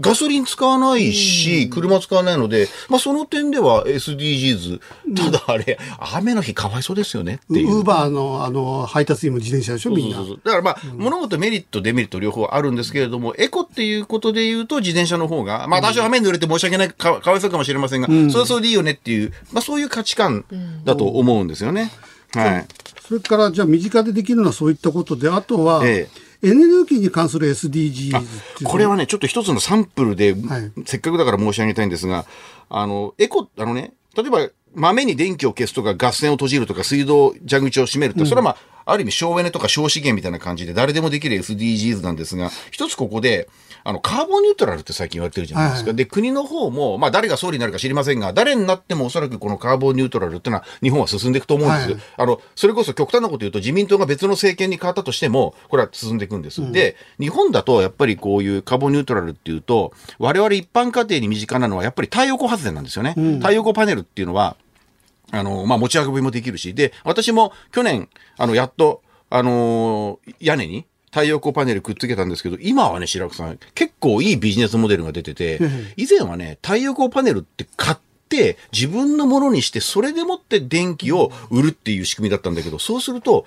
[0.00, 4.80] ガソリン使わないし、車使わないので、まあその点では SDGs。
[5.16, 7.78] ただあれ、雨の日かわいそうですよねっていう。
[7.78, 10.26] ウーバーの、あの、配達員も自転車でしょ、みんなそう。
[10.26, 20.44] そうそうだからまあ、物事メリット、デメリット両方あるんですけれども、エコっていうことで言うと自転車の方が、まあ多少雨に濡れて申し訳ないか、かわいそうかもしれませんが、それはそれでいいよねっていう、まあそういう価値観
[20.84, 21.90] だと思うんですよね。
[22.32, 22.66] はい。
[23.06, 26.08] それから、じゃあ身近でできるのはそういったことで、あとは、え
[26.44, 28.22] エネルギーに関する SDGs
[28.64, 30.72] これはね、ちょっと一つのサンプルで、はい。
[30.84, 32.26] せっかくだから申し上げたいんですが、
[32.68, 38.56] あの、エコ、あのね、例えば、豆に電気を消すとか、ガス栓を閉じるとか、水道蛇口を閉めるって、それはまあ、
[38.86, 43.48] ある意味省エネとか省資源みたいな感じで誰でもできる SDGs なんですが、一つここで、
[43.82, 45.88] あの、カーボンニュートラルって最近言われてるじゃないですか。
[45.90, 51.90] はいで、国の方も、まあ誰が総理になるか知りませんが、誰になってもおそらくこのカーボンニュートラルっていうのは日本は進んでいくと思うんです。
[51.90, 56.72] はいあの、それこそ極端なこと言うと自民党が別の政権に変わったとしても、これは進んでいくんです。
[56.72, 63.14] で、日本だとやっぱりこういうカーボンニュートラルっていうと、我々一般家庭に身近なのはやっぱり太陽光発電なんですよね。
[63.38, 64.56] 太陽光パネルっていうのは、
[65.38, 75.60] あの、まあ、持ち運びもできるし、で、私も去年、あの、やっと、あのー屋根に太陽光パネルくっつけたんですけど、今はね、白くさん、結構いいビジネスモデルが出てて、
[75.96, 77.96] 以前はね、太陽光パネルって買っ
[78.28, 83.46] て、自分のものにして、それでもって電気を売るっていう仕組みだったんだけど、そうすると、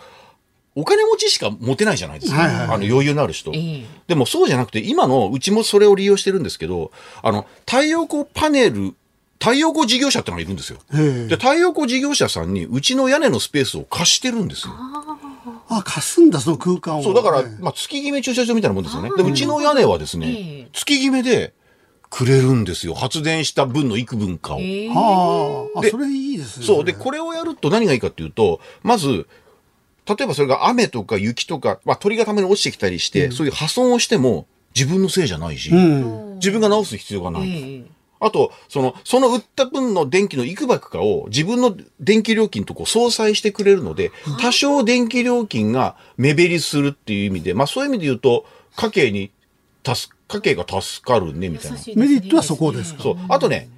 [0.75, 2.39] お金持ちしか持てないじゃないですか。
[2.39, 2.63] はいはいはい。
[2.65, 3.51] あの余裕のある人。
[3.53, 3.85] ええ。
[4.07, 6.91] でもそうじゃなくて、今のうちもそれを利用してるんですけど、
[7.23, 8.93] あの、太陽光パネル、
[9.39, 10.79] 太陽光事業者ってのがいるんですよ。
[10.91, 14.73] で、太陽光事業者さんにうちの屋根のスペースを貸してるんですよ。
[15.69, 17.03] あ、貸すんだ、その空間を。
[17.03, 19.11] そう、だからええ、まあ、月決め駐車場みたいなもんですよね。
[19.15, 20.35] で、うちの屋根はですえね
[20.65, 21.53] え、月決めで
[22.09, 22.93] くれるんですよ。
[22.93, 24.59] 発電した分の幾分かを。
[25.75, 26.65] あ、あ、でそれいいですね。
[26.65, 26.83] そう。
[26.85, 29.27] で、これをやると何がいいかっていうと、まず、
[30.07, 36.35] 例えばそれが雨とか雪とか、まあ鳥がたまに落ちてきたりして、そういう破損をしても自分のせいじゃないし、うん。
[36.35, 37.49] 自分が直す必要がない。
[37.49, 48.45] ええあと、その、その売った分の電気の幾ばくかを自分の電気料金とこう相殺してくれるので、多少電気料金が目減りするっていう意味で、まあそういう意味で言うと、
[48.76, 49.32] 家計に
[49.86, 51.78] 助、家計が助かるね、みたいな。
[51.95, 53.03] メリットはそこですか？
[53.03, 53.18] そう。
[53.30, 53.70] あとね、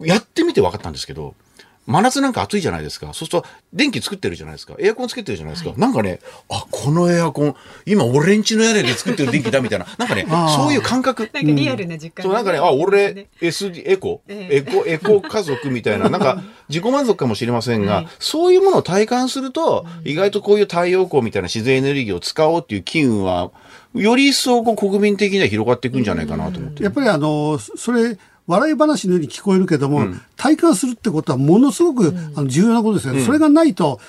[0.00, 1.34] やってみて分かったんですけど、
[1.88, 3.06] 真夏なんか暑いじゃないですか。
[3.06, 4.74] そうすると、電気作ってるじゃないですか。
[4.78, 5.72] エアコンつけてるじゃないですか。
[5.78, 6.20] なんかね、
[6.50, 9.86] あ、このエアコン、今俺んちの屋根で作ってる電気だみたいな。
[9.96, 11.30] なんかねそういう感覚。
[11.32, 23.50] なんかリアルな実感そう、なんかね、あ、俺、SD、エコ、えエコ、エコ家族みたいな、なんか、 自己満足かもしれませんが、そういうものを体感すると、意外とこういう太陽光みたいな自然エネルギーを使おうっていう機運は、
[23.94, 26.84] より一層こう国民的には広がっていくんじゃないかなと思って。
[26.84, 28.18] やっぱりあの、それ、
[28.48, 33.22] 笑い話のように聞こえるけども、体感するってことはものすごく、あの重要なことですよね。
[33.24, 34.00] それがないと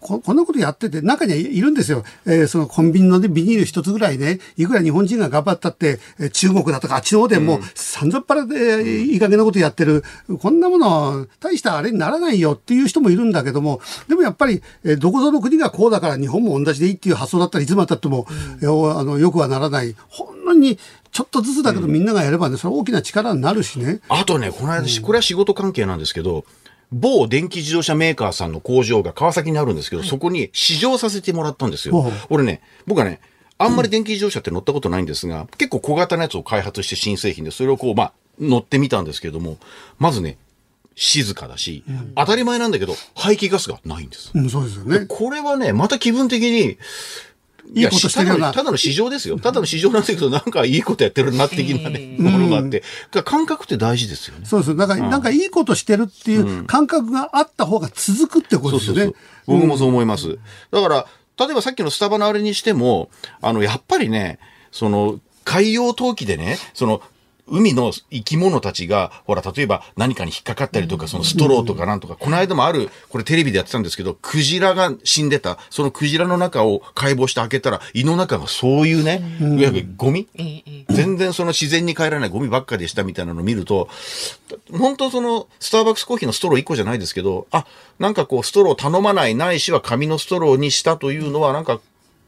[0.00, 2.04] こ、こんなことやってて、中にはいるんですよ。
[2.26, 10.04] えーそのコンビニの、ね、ビニール一つぐらいね、いくら日本人が頑張ったって、えー中国だとかあっちの方でもう、散々っぱらでいい加減なことやってる、
[10.40, 18.26] こんなもの、大したあれにならないよっていう人もいるんだけども、でもやっぱり、えーどこぞの国がこうだから日本も同じでいいっていう発想だったらいつまでたっても、
[18.62, 19.96] えーあのよくはならない。
[20.08, 20.78] ほんのに、
[21.12, 24.00] ちょっとずつだけどみんながやればね、それは大きな力になるしね。
[24.08, 26.44] あとね、この間、これは仕事関係なんですけど、
[26.90, 32.00] 某電気自動車メーカーさんの工場が川崎にあるんですけど、そこに試乗させてもらったんですよ。
[32.00, 33.20] ほう俺ね、僕はね、
[33.58, 39.58] あんまり電気自動車って乗ったことないんですが、結構小型のやつを開発して新製品で、それをこう、まあ、乗ってみたんですけれども、
[39.98, 40.38] まずね、
[40.94, 41.84] 静かだし、
[42.16, 44.30] 当たり前なんだけど、排気ガスがないんです。
[44.34, 45.06] うん、そうですよね。
[45.06, 46.78] これはね、また気分的に、
[47.74, 49.38] いいことしてるなただのただの市場ですよ。
[49.38, 52.82] ただの市場なんだけど、なんかいいことやってるな、的なね、ものがあって。
[53.24, 54.46] 感覚って大事ですよね。
[54.46, 54.74] そうです。
[54.74, 59.12] なんか、なんかいいことしてるっていう感覚があった方が続くってことですよね。
[59.46, 60.38] 僕もそう思います。
[60.70, 61.06] だから、
[61.38, 63.10] 例えばさっきのスタバのあれにしても、
[63.40, 64.38] あの、やっぱりね、
[64.72, 67.00] その、海洋投棄でね、その、
[67.50, 80.28] 海の生き物たちが、ほら、例えば何かに引っかかったりとか、そのストローとかなんとか、この間もある、これテレビでやってたんですけど、クジラが死んでた、そのクジラの中を解剖して開けたら、胃の中がそういうね、いわゆるゴミ？
[80.88, 83.88] 全然その自然に帰らないゴミばっかでしたみたいなのを見ると、
[84.72, 87.66] 本当そのスターバックスコーヒーのストロー1個じゃないですけど、あ、
[87.98, 91.80] なんかこうストロー頼まないないしは紙のストローにしたというのはなんか、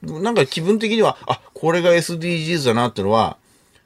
[0.02, 3.36] なんか気分的には、あ、これが SDGs だなっていうのは、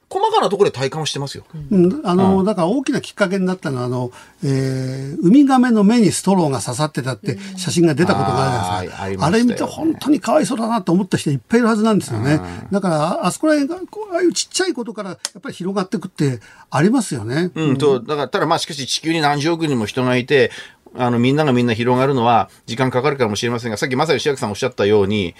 [0.08, 1.44] 細かなところで体感をしてますよ。
[1.70, 4.12] うん、あの、だから大きなきっかけになったのは、あの、
[4.44, 9.24] えー、ウミガメの目にストローが刺さってたって写真が出たことがあるじゃないですか。
[9.24, 12.40] ああーあれ見て本当にかわいそうだなと思った人いっぱいいるはずなんですよね。
[12.70, 16.40] だから、ああそこら辺が、こうああいうちっちゃいことからやっぱり広がっていくって
[16.70, 17.50] ありますよね。
[17.54, 20.50] うん、と、だから、ただまあしかし地球に何十億人も人がいて、
[20.96, 25.34] あの、みんながみんな広がるのは時間かかるかもしれませんが、さっきまさに吉明さんおっしゃったように、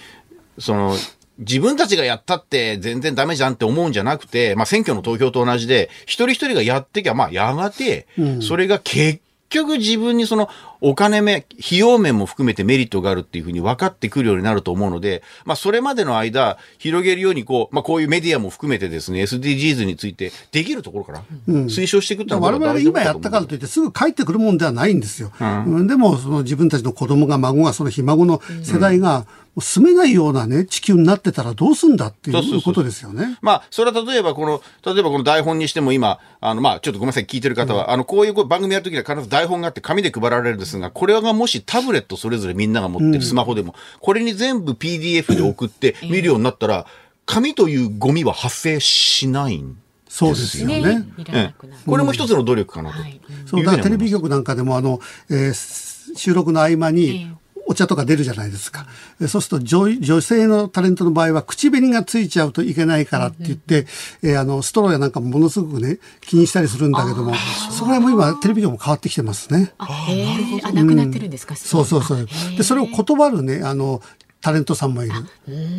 [0.59, 0.95] その、
[1.39, 8.07] 自分たちがやったって全然ダメじゃんって思うんじゃなくて、まあ選挙の投票と同じで、一人一人がやってきゃ、まあやがて、
[8.41, 9.19] それが結
[9.49, 10.49] 局自分にその
[10.81, 25.31] お金目、費用面も含めてメリットがあるっていうふうに分かってくるようになると思うので、まあそれまでの間、広げるようにこう、まあこういうメディアも含めてですね、SDGs についてできるところから推奨していくってのは我々今やったからといってすぐ帰ってくるもんではないんですよ。
[25.39, 25.45] う
[25.81, 29.25] ん、でもその自分たちの子供が孫がそのひ孫の世代が
[29.61, 33.37] 住めないようなね地球になってたらどうすんだっていうことですよね。
[33.41, 46.85] まあそれは例えばこの例えばこの台本にしても今あのまあちょっとごめんなさい聞いてる方は、うん、あのこういう番組やるときには必ず台本があって紙で配られるんですがこれがもしタブレットそれぞれみんなが持ってるスマホでも、これに全部 PDF で送って見るようになったら、
[47.25, 49.77] 紙というゴミは発生しないん
[50.07, 50.81] そうですよね。
[50.81, 51.55] ね。
[51.85, 53.19] これも一つの努力かなと、はい。
[53.45, 53.63] そう。
[53.65, 57.35] だからテレビ局なんかでもあの、えー、収録の合間に
[57.65, 58.85] お茶とか出るじゃないですか。
[59.27, 63.87] そうすると女女性のタレントの場合は口紅がついちゃうといけないからって言って、
[64.23, 67.33] うん、えー、あのストローやなんかもものすごくね気にしたりするんだけども
[67.71, 69.73] それも今テレビ局も変わってきてますね。
[69.77, 70.67] あなるほど。
[70.67, 71.53] あなくなってるんですか？
[71.53, 72.27] うん、そうそうそう。
[72.57, 74.01] でそれを断るねあの
[74.41, 75.13] タレントさんもいる。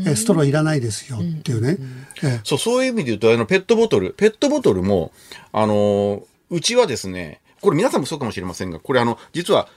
[0.07, 1.79] えストローいらないですよっていうね。
[2.25, 5.13] えそう、そういう意味で言うと、あの、ペットボトル、ペットボトルも、
[5.53, 9.69] あの、うちはですね、これ皆さんもそうかもしれませんが、これあの、実は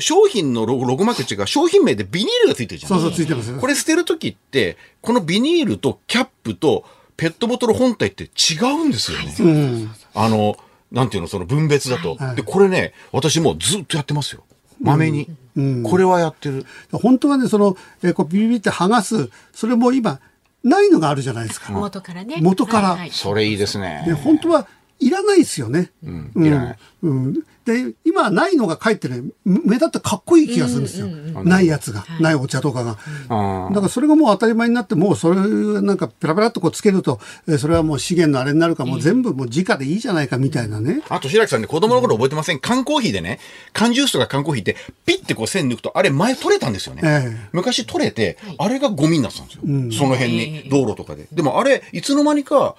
[0.00, 2.90] 商品のロゴマーク違う、商品名でビニールがついてるじゃん。
[2.90, 6.84] そうそう、ついてますこれ捨てるときって、このビニールとキャップと
[7.16, 9.34] ペットボトル本体って違うんですよね。
[9.40, 10.56] うん、あの、
[10.92, 12.16] なんていうの、その分別だと。
[12.16, 14.44] はい、で、これね、私もうずっとやってますよ。
[14.80, 16.64] まめに、うん、これはやってる。
[16.92, 20.20] 本当はね、その、えこうビビビって剥がす、それも今、
[20.64, 21.72] ないのがあるじゃないですか。
[21.72, 22.38] 元からね。
[22.40, 22.90] 元から。
[22.90, 24.04] はいはい、それいいですね。
[24.06, 24.66] で本当は
[24.98, 25.90] いらないですよね。
[26.04, 26.32] うん。
[26.36, 26.78] いらない。
[27.02, 27.42] うん。
[27.64, 31.08] で、今ないのがかえってね、目立ってかっこいい気がするんですよ。
[31.44, 32.92] ないやつが、はい、ないお茶とかが。
[32.92, 35.36] だからそれがもう当たり前になって、もうそれ
[35.82, 41.02] なんかペラペラっとこうつけると、えそれはもう資源のあれになるか、もう全部もう直でいいじゃないかみたいなね。
[41.08, 42.60] あと白木さんね、子供の頃覚えてません？
[42.60, 43.38] 缶コーヒーでね、
[43.72, 47.02] 缶ジュースとか缶コーヒーってピッてこう線抜くと、あれ前取れたんですよね。
[47.04, 49.62] えー、昔取れて、あれがゴミになってたんですよ。
[49.66, 51.28] うん、その辺に、道路とかで。
[51.32, 52.74] でもあれ、いつの間にか、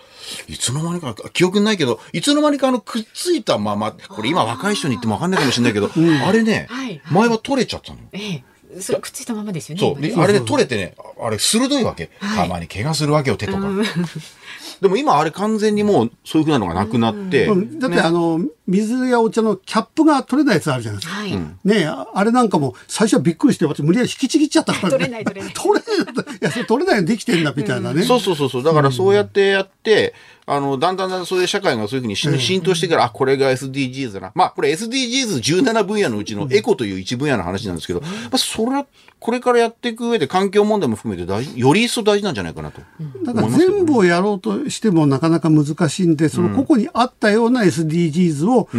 [0.48, 8.00] いつの間にか、記憶ないけど、いつの間にかあのくっついたまま、これ今若い人に言ってもわかんないかもしれないけど、うん、あれね、はいはい、前は取れちゃったの。
[8.14, 8.44] ええ。
[8.80, 9.80] それくっついたままですよね。
[9.82, 10.02] そう。
[10.02, 12.10] で、あれで取れてね、あれ鋭いわけ。
[12.20, 13.60] たまに怪我するわけよ、手とか。
[14.82, 17.48] でも今あれ完全にもうそういうふうなのがなくなって。
[17.48, 21.20] だってあの、水やお茶のキャップが取れないやつあるじゃないですか。
[21.20, 21.32] はい、
[21.64, 25.54] ねあれなんかも最初はびっくりして、私無理やり引きちぎっちゃったから、 ね、取れない取れない。
[25.54, 25.86] 取れ
[26.24, 26.36] ない。
[26.36, 28.04] いや、それ取れないよできてんだみたいなね。
[28.04, 28.64] そうそうそうそう。
[28.64, 30.14] だからそうやってやって、
[30.54, 34.32] あの、だんだんだんだんそういう社会がそういうふうに浸透してから、あ、これが SDGs だな。
[34.36, 38.86] まあ、これ SDGs17 分野のうちのエコという一分野の話なんですけど、まあ、それは、
[39.22, 42.82] これからやっていく上で環境問題も含めて大事、より一層大事なんじゃないかなと、
[43.24, 48.78] だから全部をやろうとしてもなかなか難しいんで、その個々にあったような SDGs を、う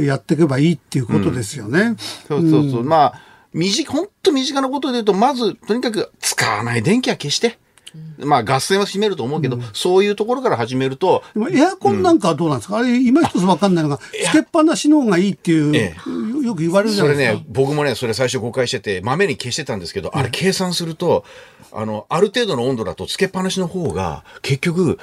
[0.00, 1.80] ん、やっていけばいいっていうことですよね。
[1.80, 1.96] うん、
[2.26, 2.82] そうそうそう。
[2.82, 3.20] まあ、
[3.52, 7.60] 短、本当身近なことで言うと、まず、とにかく使わない電気は消して。
[8.18, 11.22] まあ合戦は占めると思うけど、うん、そういうところから始めると。
[11.34, 15.94] でもエアコンなんかはどうなんですか、うん、あれ、今一つ分かんないのが、つけっぱなしの方がいいっていう、え
[16.42, 17.32] え、よく言われるじゃないですか。
[17.34, 21.24] それね、僕もね、それ最初誤解してて、豆に消してたんですけど、あれ計算すると、
[21.72, 24.98] あの、ある程度の温度だとつけっぱなしの方が、結局、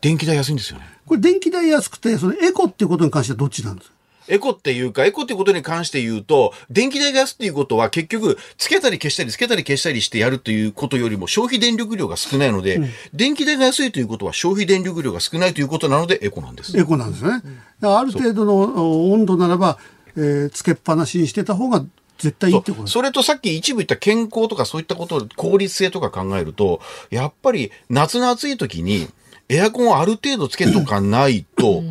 [0.00, 0.84] 電気代安いんですよね。
[1.06, 3.94] これ電気代安くて、そのエコっていうことに関してはどっちなんですか？
[4.28, 16.78] エコっていうか、エコっていうことに関して言うと、電気代が安っていうことは結局、つけたり消したり、つけたり消したりしてやるということよりも消費電力量が少ないので、うん、電気代が安いということは消費電力量が少ないということなのでエコなんです。
[16.78, 17.42] エコなんですね。
[17.82, 19.78] ある程度の温度ならば、
[20.16, 21.84] えー、つけっぱなしにしてた方が
[22.18, 29.08] 絶対いいってことそれとさっき一部言った健康とかそういったこと効率性とか考えると、やっぱり夏の暑い時に
[29.48, 31.82] エアコンをある程度つけとかないと、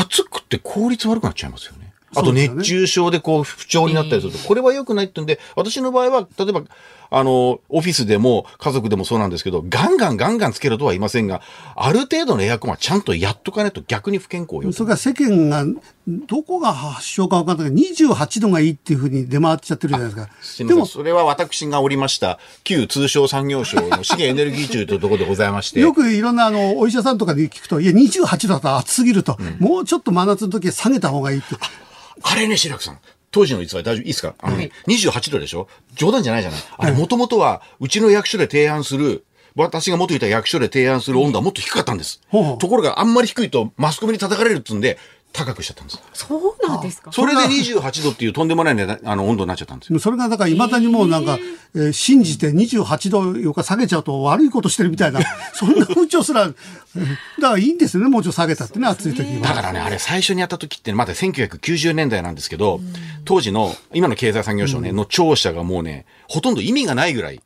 [0.00, 1.75] 暑くて効率悪くなっちゃいますよね。
[2.16, 6.62] あと熱中症でこう不調になったりすると、これは良くないってんで、私の場合は、例えば、
[7.10, 11.40] あの、オフィスでも家族でもそうなんですけど、ガンガンガンガンつけるとは言いませんが、
[11.74, 14.72] ある程度のエアコンはちゃんとやっとかないと逆に不健康よ。
[14.72, 15.64] それから世間が、
[16.08, 20.28] どこが発症か分かんないけど、28度がいいっていうふうに出回っちゃってるじゃないですか。
[20.40, 20.86] すみません。
[20.86, 25.80] それは私がおりました、旧通商産業省の資源エネルギー庁というところでございまして。
[25.80, 31.56] よくいろんなあの、お医者さんとかで聞くと、いや、28度だと暑すぎると、うん、もうちょっと真夏の時は下げた方がいいって。
[32.22, 32.98] あれね、白くさん。
[33.30, 34.02] 当時の逸話大丈夫？
[34.02, 34.34] いいですか？
[34.38, 35.68] あのね、はい、28度でしょ？
[35.94, 36.60] 冗談じゃないじゃない。
[36.78, 42.20] あれ、もともとは、うちの役所で提案する、私が元いた役所で提案する温度はもっと低かったんです。
[42.30, 44.98] ところがあんまり低いとマスコミに叩かれるっつうんで、
[45.36, 46.00] 高くしちゃったんです。
[46.14, 47.12] そうなんですか？
[47.12, 49.98] それで28度っていうとんでもない、ね、あの温度になっちゃったんですよ。
[49.98, 51.38] それがだから未だにもうなんか、
[51.74, 55.20] えー、信じて28度よか下げちゃうと悪いことしてるみたいな、
[55.52, 56.56] そんな風潮すら、だか
[57.40, 59.48] らいいんですよね、もうちょっと下げたってね、暑い時には。
[59.48, 62.80] だからね、あれ最初にやった時ってまだ1990年代なんですけど、
[63.24, 67.40] 当時の、今の経済産業省ね、の庁舎がもうね、ほとんど意味がないぐらい、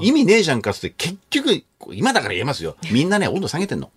[0.00, 1.62] 意味ねえじゃんかって結局、
[1.92, 2.76] 今だから言えますよ。
[2.90, 3.90] みんなね、温度下げてんの。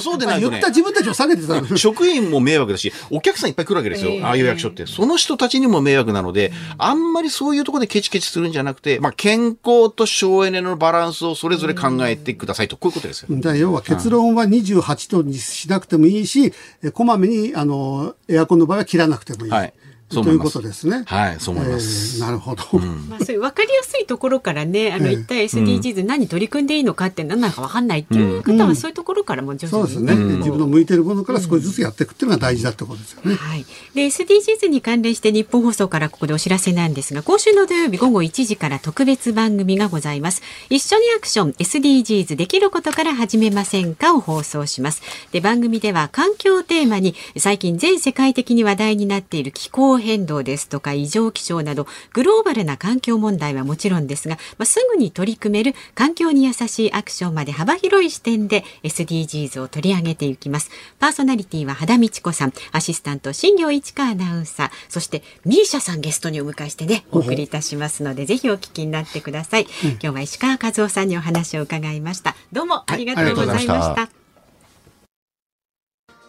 [0.00, 4.24] そうでないと、ね、言った自分たちを下げてた 職員も迷惑だし、お客さんいっぱい来るわけですよ。
[4.24, 4.86] ああいう役所って。
[4.86, 13.28] その人たちにも迷惑なので、あんまりそういうところでケチケチするんじゃなくて、まあ、健康と省エネのバランスをそれぞれ考えてくださいと、こういうことですよ。
[13.30, 16.52] だ要は結論は28度にしなくてもいいし、
[16.92, 19.52] こまめに、あの、エアコンの場合は切らなくてもいい。
[19.52, 19.72] はい
[20.10, 21.04] ということですね。
[21.06, 22.16] はい、そう思います。
[22.16, 22.64] えー、なるほど。
[22.72, 33.34] うん、まあそういう分かりやすいところからね、あの一体 SDGs 何取り組んでいいのかって何なのか分かんないっていう方はそういうところからも徐々に、そうですね、自分の向いてるものから少しずつやっていくっていうのが大事だってことですよね。
[33.36, 33.64] はい。
[33.94, 40.42] で SDGs に関連して日本放送からここでお知らせなんですが、今週の土曜日午後1時から特別番組がございます。
[40.70, 45.02] 一緒にアクション SDGs できることから始めませんかを放送します。
[45.32, 60.70] で番組では環境テーマに最近全世界的に話題になっている気候変動ですとか異常気象などグローバルな環境問題はもちろんですが、まあ、すぐに取り組める環境に優しいアクションまで幅広い視点で SDGs を取り上げていきます。
[60.98, 72.34] パーソナリティは肌道子さんアシスタント新業市川アナウンサーそしてミーシャさんゲストにお迎えしてねお送りいたしますのでぜひお聞きになってください、うん、今日は石川和夫さんにお話を伺いました。
[72.52, 74.19] どうもありがとうございました、はい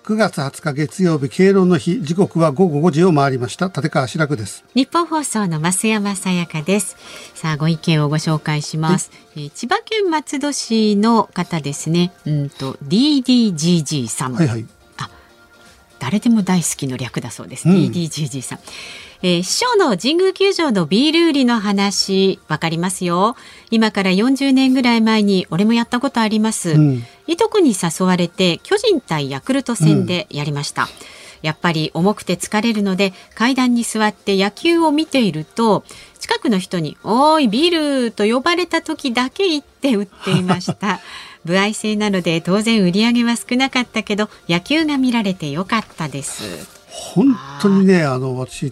[0.03, 2.01] 9月20日月曜日敬老の日。
[2.01, 3.67] 時刻は午後5時を回りました。
[3.67, 4.65] 立川志らくです。
[4.73, 6.97] 日本放送の増山さやかです。
[7.35, 12.11] さあご意見をご紹介します、えー、千葉県松戸市の方ですね。
[12.25, 14.65] うんと DDGG さん、はいはい、
[14.97, 15.11] あ
[15.99, 18.59] 誰でも大好きの略だそうです、うん、DDGG さん。
[19.23, 23.35] えー、師匠の神宮球場のビール売りの話わかりますよ。
[23.69, 30.89] 今から40年ぐらい前に俺もやったことあります、うん、いとこに誘われて巨人対ヤクルト戦でやりました、うん、
[31.41, 35.83] やっぱり重くて疲れるので階段に座って野球を見ていると
[36.19, 40.99] 近くの人に「おいビール」と呼ばれた時だけ行って売っていました。
[41.43, 46.43] 歩合制なので当然売り上げは少なかったけど野球が見られてよかったです。
[46.87, 48.71] 本当にねあの私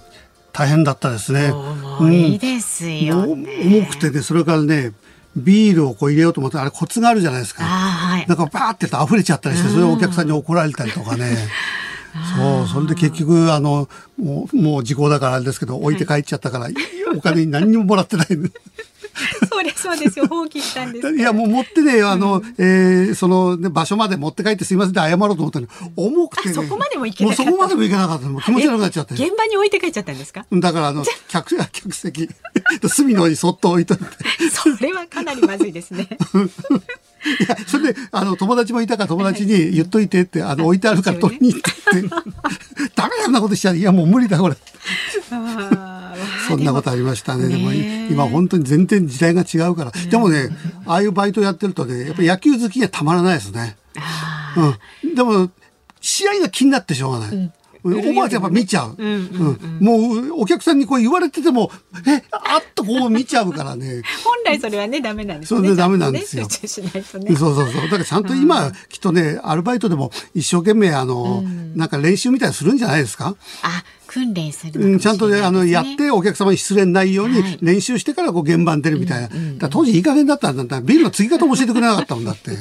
[0.52, 1.52] 大変だったですね。
[1.52, 3.52] 重いですよ、ね。
[3.64, 4.92] うん、重くてね、それからね、
[5.36, 7.64] ビールをこう入れようと思ったら、あれコツがあるじゃないですか。
[7.64, 11.38] はい、なんかバーってや溢れちゃったりして、それをお客さんに怒られたりとかね。
[12.36, 16.74] そう、それで結局、あの、もう、もう時効だからあれですけど、置いて帰っちゃったから、はい、
[17.16, 18.28] お金に何にももらってない。
[19.52, 20.28] そりゃそうですよ。
[20.28, 21.10] 放棄したんです。
[21.16, 24.92] いやもう持ってねあの、うん、えー、その、ね、場所まで持って帰ってすいません。
[24.92, 27.50] って謝ろうと思ったの重くて、ね、そこまでもいけなかった。
[27.50, 29.14] もうそこまでもいけなかったもう気持ち悪くなっちゃって。
[29.16, 30.46] 現場に置いて帰っちゃったんですか？
[30.52, 32.30] だからあの客客席
[32.88, 34.06] 隅の方にそっと置いといて。
[34.52, 36.08] それはかなりまずいですね。
[37.20, 41.72] いや、それで、あの、友達もいたから友達に言っといてって、あの、置いてあるから取りに行って。
[42.00, 42.08] って、
[42.96, 43.72] ダメなことしちゃ。
[43.72, 43.78] う。
[43.78, 44.56] いや、もう無理だ、これ。
[46.50, 47.48] そんなことありましたね。
[47.48, 49.92] でも、今本当に全然時代が違うから。
[49.92, 50.50] でもね、
[50.86, 53.78] ああいうバイトやってるとね、やっぱり野球好きにはたまらないですね。
[55.04, 55.16] うん。
[55.16, 55.50] でも、
[56.02, 57.30] 試合が気になってしょうがない。
[57.32, 58.98] うん思わずやっぱ見ちゃう。
[59.80, 61.72] もうお客さんにこう言われてても、
[62.06, 64.02] え、あっとこう見ちゃうからね。
[64.26, 65.60] 本来それはね、ダメなんですね。
[65.60, 66.46] それでダメなんですよ。
[66.50, 67.34] 集中しないとね。
[67.38, 67.82] そうそうそう。
[67.84, 71.42] だからちゃんと今、きっとね、アルバイトでも一生懸命あの、
[71.76, 73.36] なんか練習みたいにするんじゃないですか？
[73.64, 79.28] あ、訓練する、ね、うん、ちゃんとね、あの、やってお客様に失礼ないように練習してからこう現場に出るみたいな。
[79.28, 82.52] はい、当時いい加減だったんだったら、ビールの継ぎ方も教えてくれなかったもんだって。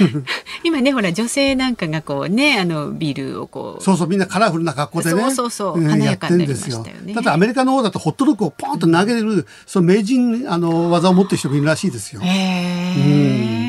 [0.64, 3.84] 今ね、ほら、女性なんかがこうね、あの、ビールをこう。
[3.84, 5.20] そうそう、みんなカラフルな格好でね。
[5.20, 7.12] そうそうそう、華やかになりましたよね。
[7.12, 12.22] だってアメリカの方だとホットドッグをポンと投げる、その名人、あの、技を持ってる人もいるらしいですよ。
[12.22, 13.60] へー。
[13.60, 13.65] うん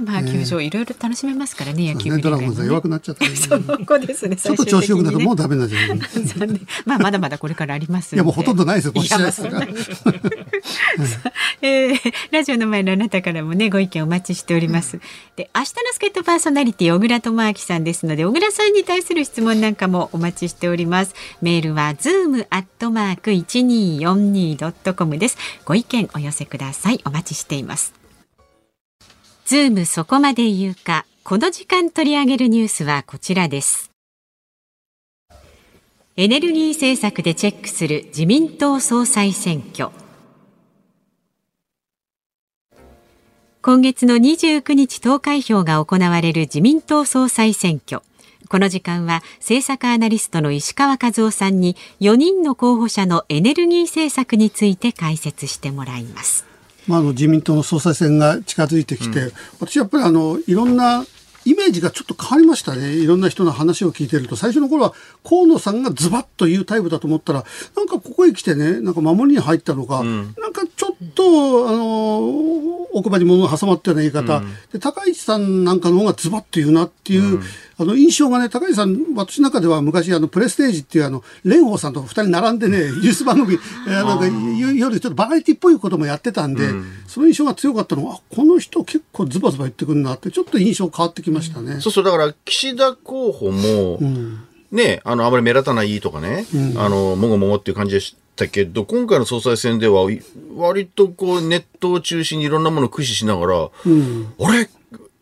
[0.00, 4.36] まあ球場いろいろ楽しめますからね、野球、ね、ドラゴンズ弱くなっちゃった、ね、 そこですね。
[4.36, 6.00] ちょっと調子よくなるともうダメなんじゃない。
[6.84, 8.92] まあまだまだこれからありますいやもうほとんどないですよ。
[8.92, 9.66] こっちですから。
[11.62, 11.98] えー、
[12.30, 14.98] ラジオの前のあなたからもねご意見お待ちしております。
[15.36, 21.14] で明日の助っ人パーソナリティ小倉智明さんですので小倉さんに対する質問なんかもお待ちしております。
[21.42, 25.36] メールはズームアットマーク一二四二ドットコムです。
[25.66, 27.00] ご意見お寄せください。
[27.04, 28.05] お待ちしています。
[29.46, 31.06] ズームそこまで言うか。
[31.22, 33.92] この時間取り上げるニュースはこちらです。
[36.16, 39.90] エネルギー政策でチェックする自民党総裁選挙。
[43.62, 48.02] 今月の29日投開票が行われる自民党総裁選挙。
[48.48, 56.55] この時間は政策アナリストの石川和夫さんに4人の候補者のエネルギー政策について解説してもらいます。
[56.86, 61.04] まあ、あの自民党の総裁選が近づいてきて、うん、私やっぱりあのいろんな
[61.46, 62.92] イメージがちょっと変わりましたね。
[62.94, 67.44] いろんな人の話を聞いてると、最初の頃は河野さんがズバッというタイプだと思ったら、
[67.76, 77.42] なんかここへ来てね、なんか守りに入ったのか、うん、なんかちょっと、あの、奥歯に物が挟まったような言い方、うん、で高市さんなんかの方がズバッと言うなっていう、うん、
[77.78, 86.70] あの印象がね、高市さん、私の中では昔、あの、プレステージっていうあの、蓮舫さんと二人並んでね、 ニュース番組、えー、なんか夜ちょっとバラエティっぽいこともやってたんで、
[87.06, 91.80] その印象が強かったのは、この人結構ズバズバ言ってくるなって、ちょっと印象変わってきましたね。
[91.80, 94.00] そうそう、だから岸田候補も、
[94.70, 96.46] ね、あの、あまり目立たないとかね、
[96.76, 100.06] あの、もごもごっていう感じでしったけど、今回の総裁選では、
[100.54, 104.68] 割とこう、ネットを中心にいろんなものを駆使しながら、うん、あれ？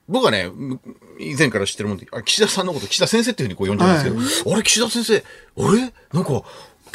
[0.09, 0.51] 僕はね、
[1.19, 5.93] 以前から知ってるもんで、岸田さんのこと、岸田先生っていうふうにこう呼んじゃうんですけど、はい、あれ、岸田先生、あれ？
[6.13, 6.43] なんか、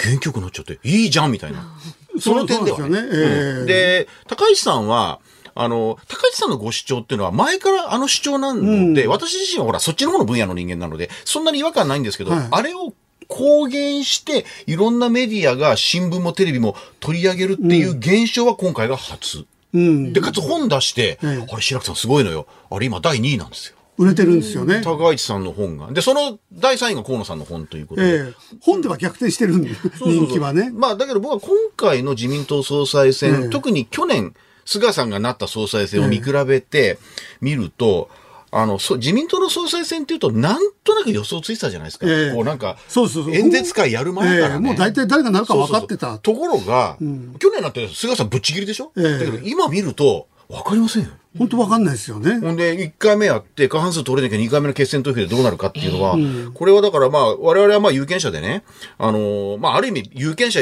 [0.02, 1.76] 元気よくなっちゃって、いいじゃんみたいな。
[2.20, 2.89] その点ではね。
[2.89, 3.08] で、ね。
[3.12, 5.20] えーで、高市さんは、
[5.62, 12.93] あの、高市さんのご主張っていうのは前からあの主張なので、うん、私自身はほら、そっちの方の分野の人間なので、そんなに違和感ないんですけど、はい、あれを
[13.28, 19.45] 公言して、いろんなメディアが新聞もテレビも取り上げるっていう現象は今回が初。
[19.74, 22.47] うん、で、かつ本出して、あれ、白木さんすごいのよ。
[22.72, 23.76] あれ、今第2位なんですよ。
[23.99, 24.80] 売れてるんですよね。
[24.82, 25.91] 高市さんの本が。
[25.91, 28.07] で、その第3位が河野さんの本ということで。
[28.07, 30.72] えー、本では逆転してるんで、人気はね。
[30.74, 34.34] まあ、だけど僕は今回の自民党総裁選、えー、特に去年、
[34.70, 36.99] 菅さんがなった総裁選を見比べて
[37.41, 42.07] みると、えーあの、そ自民党の総裁選っていうと、なんとなく予想ついてたじゃないですか。
[42.07, 43.36] えー、こうなんか、そうそうそう。
[43.36, 46.17] 演説会やる前から、ね、えー、もう大体誰がなるか分かってた。
[46.17, 51.09] ところが、うん、去年なんて菅さんぶっちぎりでしょ、えー、だけど今見ると、分かりませんよ。
[51.38, 52.39] 本当分かんないですよね。
[52.39, 58.63] ほんで、1回目やって、過半数取れなきゃ2回目の決選投票でどうなるかっていうのは、うん、これはだからまあ、我々はまあ有権者でね、
[58.97, 60.61] あのー、まあ、ある意味有権者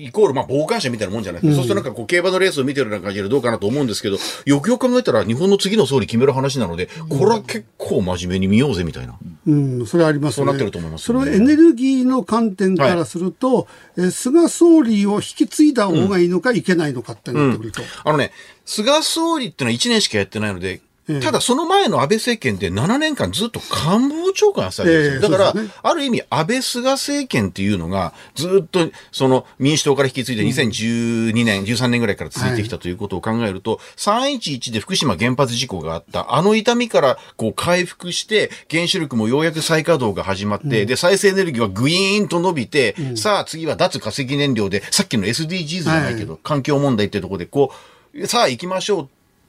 [0.00, 1.62] イコール、まあ、傍観者みたいなもんじゃないですか。
[1.62, 9.18] うん、そうするとなんかこう、競馬のレースを見てるような感じでどうかなと思うんですけど、よくよく考えたら日本の次の総理決める話なので、これは結構真面目に見ようぜみたいな。
[9.46, 10.36] うん、それありますね。
[10.36, 18.30] そうなってると思います、ね、それはエネルギーの観点からすると、はい、え菅総理を引き継いだ方がいいのか、いけないのかってなってくると、うん、あのね、
[18.64, 20.80] 菅総理っていうのは1年しかやってないので、
[21.22, 25.20] ただその前の安倍政権で7年間ずっと官房長官やってたんですよ。
[25.22, 28.80] だから、ある意味安倍菅政権っていうのがずっと
[29.10, 47.72] その民主党から引き継いで2012年、13年ぐらいから続いてきたということを考えると、311で福島原発事故があった、あの痛みからこう回復して、原子力もようやく再稼働が始まって、で、再生エネルギーはグイーンと伸びて、さあ次は脱化石燃料で、さっきの SDGs じゃないけど、環境問題っていうところでこ
[48.14, 49.06] う、さあ行きましょうっ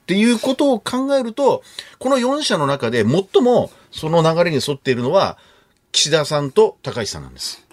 [0.09, 1.61] ていうことを考えると、
[1.99, 5.37] この4社の中で最もその流れに沿っているのは、
[5.91, 7.68] 岸田さんと高市さんなんです。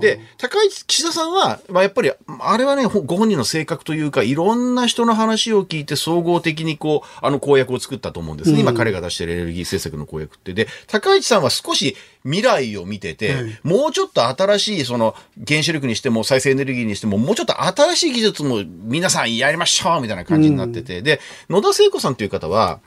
[0.00, 2.10] で、高市、岸田さんは、まあ、やっぱり、
[2.40, 8.56] あれはね、ご本人の性格というか、いろんな人の話を聞いて総合的にこう、あの公約を作ったと思うんですね。
[8.56, 10.54] うん、今彼が出してるエネルギー政策の公約って。
[10.54, 15.14] で、高市さんは少し未来を見てて、はい、もうちょっと新しい、その、
[15.46, 22.80] 原子力にしても再生エネルギーにしても、もうちょっと新しい技術も皆さんやりましょうみたいな感じになってて、うん、で、野田聖子さんという方は、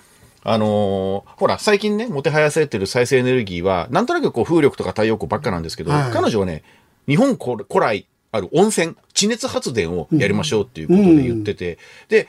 [0.44, 6.64] あのー、ほら、最近ね、もてはやされてる再生エネルギーは、なんとなくこう風力とか太陽光ばっかなんですけど、はい、彼女はね、
[7.08, 11.78] 日本古来ある温泉、地熱発電をやりましょうっていうことで言ってて、うん、
[12.10, 12.28] で、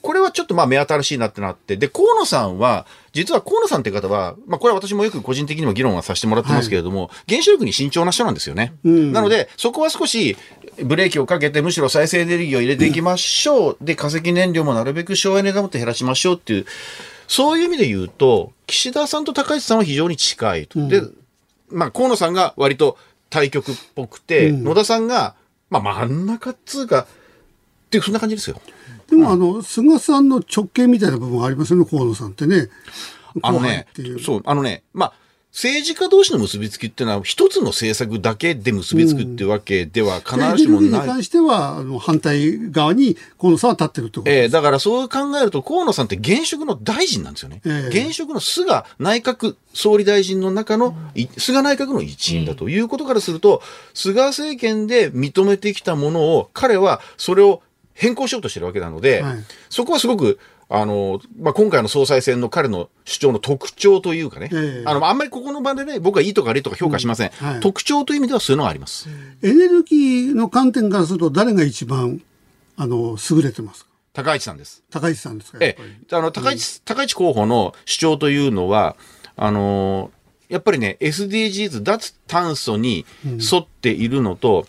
[0.00, 8.74] これはちょっとまあ目新しいなってなって、で、河野さんは、実は河野さんって方は、まあこれは私もよく個人的にも議論はさせてもらってますけれども、はい、原子力に慎重な人なんですよね。
[8.84, 10.36] うん、なので、そこは少し
[10.84, 13.76] ブレーキをかけて、むしろ再生エネルギーを入れていきましょう。
[13.80, 16.66] で、化石燃料もなるべく省エネでもって減らしましょうっていう、
[17.28, 20.80] そういう意味で言うと、岸田さんと高市さんは非常に近いと。
[20.80, 21.02] うん、で、
[21.68, 22.98] まあ、河野さんが割と
[23.30, 25.36] 対局っぽくて、うん、野田さんが、
[25.70, 27.06] まあ、真ん中っつうか、っ
[27.90, 28.60] ていう、そんな感じですよ。
[29.08, 32.68] でも、あの、菅さんの直系みたいな部分ありますよね、河野さんってね。
[33.42, 33.86] あのね、
[34.24, 35.12] そう、あのね、まあ、
[35.52, 41.00] 政治家同士の結びつきっていうのは、一つの政策だけで結びつくっていうわけでは必ずしもない。
[41.00, 47.60] に関しては、あの反対側に河野さんは立ってるってことええー、だからそう考えると、河野さんって現職の大臣なんですよね。
[47.64, 50.94] えー、現職の菅内閣総理大臣の中の、
[51.38, 53.62] 菅内閣の一員だということからすると、
[53.94, 57.62] 菅政権で認めてきたものを、彼はそれを
[57.94, 59.36] 変更しようとしてるわけなので、はい、
[59.70, 60.38] そこはすごく、
[60.70, 67.30] あの、まあ、今回の総裁選の彼の主張の特徴というかね、えー、あの、あんまりここの場でね、僕はいいとか悪いとか評価しません。
[67.40, 67.46] うん。
[67.46, 69.08] はい、特徴という意味ではそういうのがあります。
[69.42, 72.20] エネルギーの観点からすると誰が一番、
[72.76, 73.90] あの、優れてますか？
[74.12, 74.82] 高市さんです。
[74.90, 75.58] 高市さんですか？
[75.62, 78.96] ええ、あの、高市、高市候補の主張というのは、
[79.36, 80.10] あの、
[80.48, 84.66] やっぱりね、SDGs、脱炭素に沿っているのと、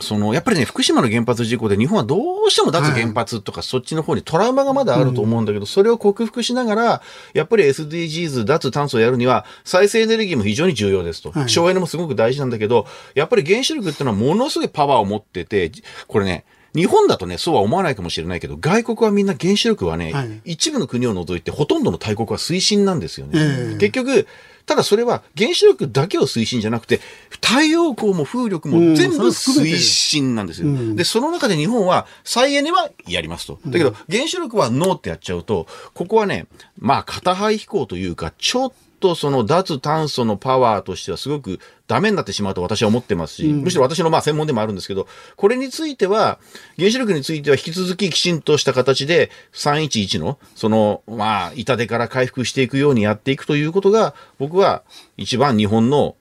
[0.00, 7.02] その、やっぱりね、福島の原発事故で日本はどうしても脱原発とかそっちの方にトラウマがまだあると思うんだけど、それを克服しながら、
[7.34, 11.30] やっぱり SDGs、脱炭素をやるには、再生エネルギーも非常に重要ですと。
[11.30, 15.70] はい省エネもすごく大事なんだけど、やっぱり原子力っていうのはものすごいパワーを持ってて、
[16.06, 23.32] これね、日本だとね、そうは思わないかもしれないけど、外国はみんな原子力はね、はい一部の国を除いてほとんどの大国は推進なんですよね。
[23.34, 24.26] ええ結局、
[24.66, 27.00] ただそれは原子力だけを推進じゃなくて、
[27.30, 30.68] 太陽光も風力うんも全部推進なんですよ。
[30.68, 33.58] うんで、その中で日本は再エネはやりますと。
[33.66, 36.46] だけど、原子力はノーってやっちゃうと、ここはね、
[36.78, 38.74] まあ、片肺飛行というか、ちょっと
[39.14, 46.38] その脱炭素のパワーとしてはすごくダメになってしまうと私は思ってますし、むしろ私のまあ専門でもあるんですけど、これについては、
[46.78, 54.82] 原子力については引き続ききちんとした形で311の、その、まあ、痛手から回復していくようにやっていくということが、僕は
[55.16, 56.16] 一番日本の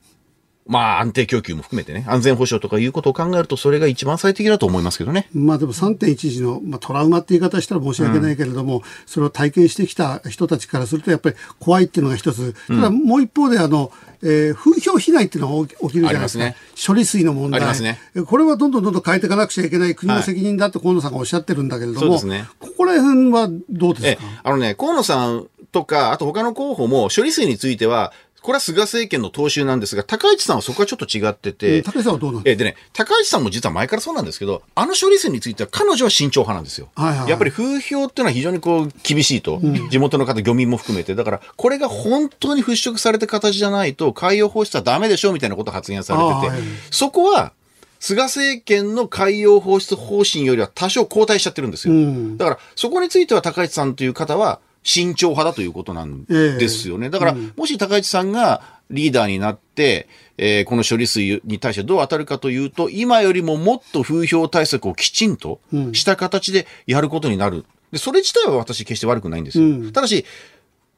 [0.72, 5.28] まあ安定供給も含めてね、安全保障とかいうことを考えると、それが一番最適だと思いますけどね。
[5.34, 13.92] まあでも3.11の、まあ、トラウマって言い方したら申し訳ないけれども、それを体験してきた人たちからするとやっぱり怖いっていうのが一つ、ただもう一方であの、
[14.24, 16.46] えー風評被害っていうのが起きるじゃないですか。
[16.46, 16.56] あり
[16.88, 17.60] 処理水の問題。
[17.60, 18.00] ありますね。
[18.26, 22.46] これはどんどんどんどん変えていかなくちゃいけない国の責任だって河野さんがおっしゃってるんだけれども、そうですね。
[22.60, 36.90] ここら辺はどうですえか、あのね、河野さんとか、あと他の候補も処理水については、これは菅政権の踏襲なんですが、高市さんはそこはちょっと違ってうんて、高橋さんはどうなんですえでね、高市さんも実は前からそうなんですけど、あの処理水については彼女は慎重派なんですよ。
[36.96, 37.30] はいはいはい。
[37.30, 39.62] やっぱり風評っていうのは非常にこう厳しいと、
[39.92, 46.62] 地元の方、漁民も含めて、だからこれが本当に払拭された形じゃないと、海洋放出はダメでしょみたいなことを発言されてて、はい。
[46.90, 47.54] そこは、
[48.00, 51.94] 菅政権の海洋放出方針よりは多少後退しちゃってるんですよ。
[51.94, 52.38] うん。
[52.38, 57.10] だから、そこについては高市さんという方は慎重派だということなんですよね。
[57.10, 60.08] だから、もし高市さんがリーダーになって、
[60.38, 65.60] えーこの処理水に対してどう当たるかというと、今よりももっと風評対策をきちんと
[65.94, 67.66] した形でやることになる。
[67.92, 69.66] で、それ自体は私決して悪くないんですよ。
[69.66, 70.26] うんただし、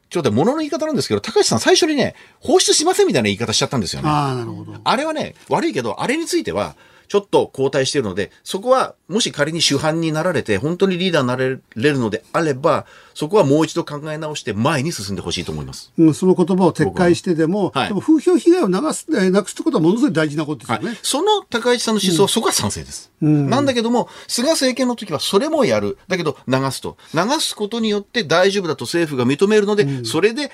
[0.09, 4.09] ちょっと物の言い方なんですけど、高市さん最初にね、放出しませんみたいな言い方しちゃったんですよね。
[4.09, 4.75] ああ、なるほど。
[4.83, 6.75] あれはね、悪いけど、あれについては、
[7.13, 15.93] ちょっと後退しているので、そこは、もし仮に主犯になられて、本当にリーダーになれるのであれば、そこはもう一度考え直して前に進んでほしいと思います。
[15.95, 20.97] うん、その言葉を撤回してでも、はいでも風評被害を流す、えーなくすってことはものすごい大事なことですはいよね。。
[21.03, 23.11] その高市さんの思想、そこは賛成です。
[23.21, 25.99] なんだけども、菅政権の時はそれもやる。
[26.07, 26.97] だけど、流すと。
[27.13, 30.51] 流すことによって大丈夫だと政府が認めるので、それで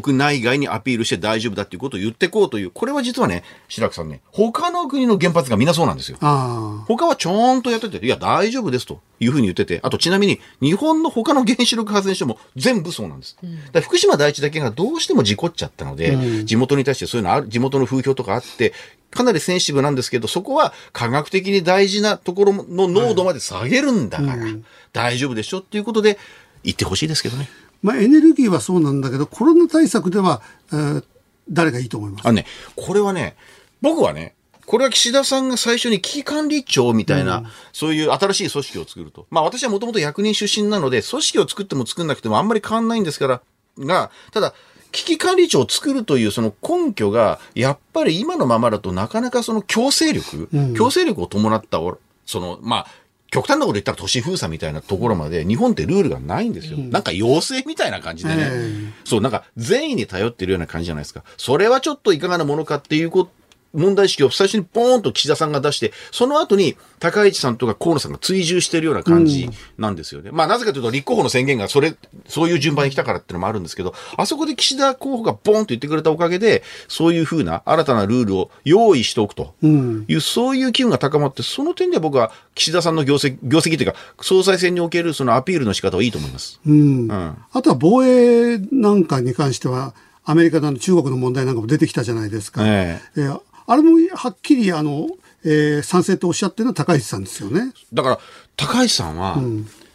[0.00, 6.16] 国内外にアピールして大丈夫だっていうことを言っていこうという、これは実はね、白くさんね、他の国の原発がみんなそうなんですよ。
[6.22, 13.36] あ他はちゃんとやってて、いや、大丈夫ですというふうに言ってて、あとちなみに、日本の他の原子力発電所も全部そうなんです。
[13.72, 18.72] だ福島第一だけがどうしても事故っちゃったので、地元に対してそういうのある、地元の風評とかあって、
[19.10, 24.46] かなりセンシティブなんですけど、そこは科学的に大事なところの濃度まで下げるんだから、
[24.94, 26.18] 大丈夫でしょっていうことで、
[26.64, 27.48] 言ってほしいですけどね。
[27.82, 31.04] まあ、エネルギーはそうなんだけど、コロナ対策では、えー
[31.50, 32.28] 誰がいいと思います？
[32.28, 33.34] あのね、これはね、
[33.80, 39.26] 僕はね、これは岸田さんが最初に危機管理庁みたいな、そういう新しい組織を作ると。
[39.28, 43.42] まあ私はもともと役人出身なので、組織を作っても作んなくてもあんまり変わんないんですから、
[43.76, 44.54] が、ただ、
[44.92, 52.86] 危機管理庁を作るというその根拠が、やっぱり今のままだとなかなかその強制力、強制力を伴ったお、その、まあ、
[53.32, 56.76] 極端なこと言ったら都市封鎖みたいなところまで日本ってルールがないんですよ。
[56.76, 58.36] なんか要請みたいな感じでね。
[58.46, 61.24] えそう、なんか善意に頼ってるような感じじゃないですか。
[61.38, 63.26] それはちょっといかがなものかっていうこ
[63.74, 69.48] 問題意識を最初にポーンと岸田さんが出して、その後に高市さんとか河野さんが追従してるような感じ
[69.78, 70.30] なんですよね。
[70.30, 71.94] まあなぜかというと立候補の宣言がそれ、
[72.28, 86.60] そういう順番に来たからっていうのもあるんですけど、あそこで岸田候補がボーンと言ってくれたおかげで、そういうふうな新たなルールを用意しておくとうんいう、そういう機運が高まって、その点では僕は岸田さんの業績、業績というか、総裁選におけるそのアピールの仕方はいいと思います。
[86.66, 89.94] うんんあとは防衛なんかに関しては、
[90.24, 92.62] アメリカの中国の問題なんかも出てきたじゃないですか。
[92.64, 93.40] ええー
[93.72, 95.08] あれもはっきりあの、
[95.44, 97.72] えー賛成とおっしゃってるのは高市さんですよね。
[97.92, 98.18] だから、
[98.56, 99.38] 高市さんは、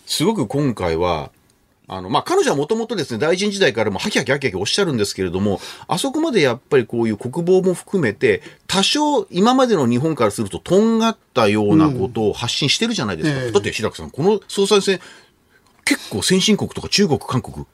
[0.05, 1.31] すごく今回は、
[1.87, 13.41] あの、まあ、彼女はもともとですね、大臣時代からもハキハキハキハキおっしゃるんですけれども、あそこまでやっぱりこういう国防も含めて、多少今までの日本からするととんがったようなことを発信してるじゃないですか。
[13.43, 14.99] ええだって、白くさん、この総裁選、
[15.85, 17.65] 結構先進国とか中国、韓国、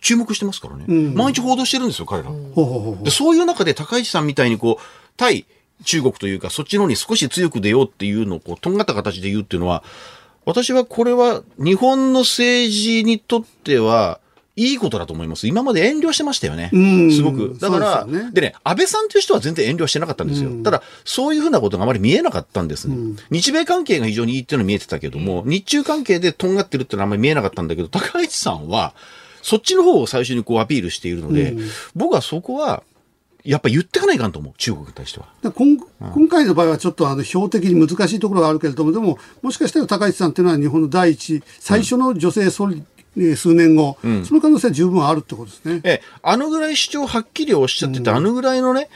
[0.00, 0.84] 注目してますからね。
[0.86, 2.30] 毎日報道してるんですよ、彼ら。
[2.30, 4.84] ほうほうほうほうで、そういう中で高市さんみたいにこう、
[5.16, 5.46] 対
[5.84, 9.82] 中国というか、そっちの方に少し強く出ようっていうのをこう、とんがった形で言うっていうのは、
[10.44, 14.20] 私はこれは日本の政治にとっては、
[14.58, 15.46] いいことだと思います。
[15.46, 16.70] 今まで遠慮してましたよね。
[16.72, 17.56] うんすごく。
[17.60, 20.50] だから、そうでねでね、安倍さんという人は全然遠慮してなかったんですよ。
[20.64, 22.96] ただ、そういうふうなことがあまり見えなかったんですね。
[23.30, 28.94] 日米関係が非常にいいっていうのは見えてたけども、日中関係でとんがってるっていうのはあんまり見えなかったんだけど、高市さんは、
[29.42, 31.56] そっちの方を最初にこうアピールしているので、
[31.94, 32.82] 僕はそこは、
[33.44, 35.26] やっぱ言ってかないかんと思う、中国に対しては。
[35.42, 35.78] で今
[36.14, 42.82] 今回の場合はちょっとあの標的に難しいところがあるけれども、でも、もしかしたら高市さんっていうのは日本の第一、最初の女性総理、
[43.16, 45.80] えー数年後、その可能性は十分あるってことですね。
[45.82, 48.88] ええ、あのぐらい主張はっきりおっしゃってて、あのぐらいのね、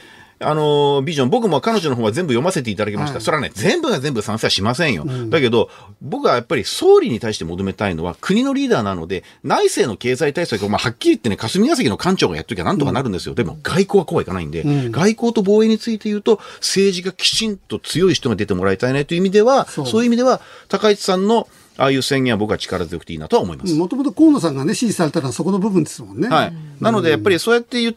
[0.43, 3.14] あのビジョン、僕も彼女の方は全部読ませていただきました。
[3.14, 5.05] はいそれはね、全部が全部賛成はしませんよ。
[5.28, 5.70] だけど、
[6.01, 13.34] 僕はやっぱり総理に対して求めたいのは、国のリーダーなので、内政の経済対策を、まあ、はっきり言ってね、霞が関の官庁がやっときゃなんとかなるんですよ。
[13.34, 23.74] でも、外交はこうはいかないんで、外交と防衛について言うと、政治がきちんと強い人が出てもらいたいねという意味では、そそうういう意味では、高市さんの、ああいう宣言は僕は力強くていいなとは思います。
[23.74, 26.28] もともと河野さんがね、支持されたのはそこの部分ですもんね。
[26.28, 26.53] はい。
[26.80, 27.97] なので、やっぱりそうやって言う、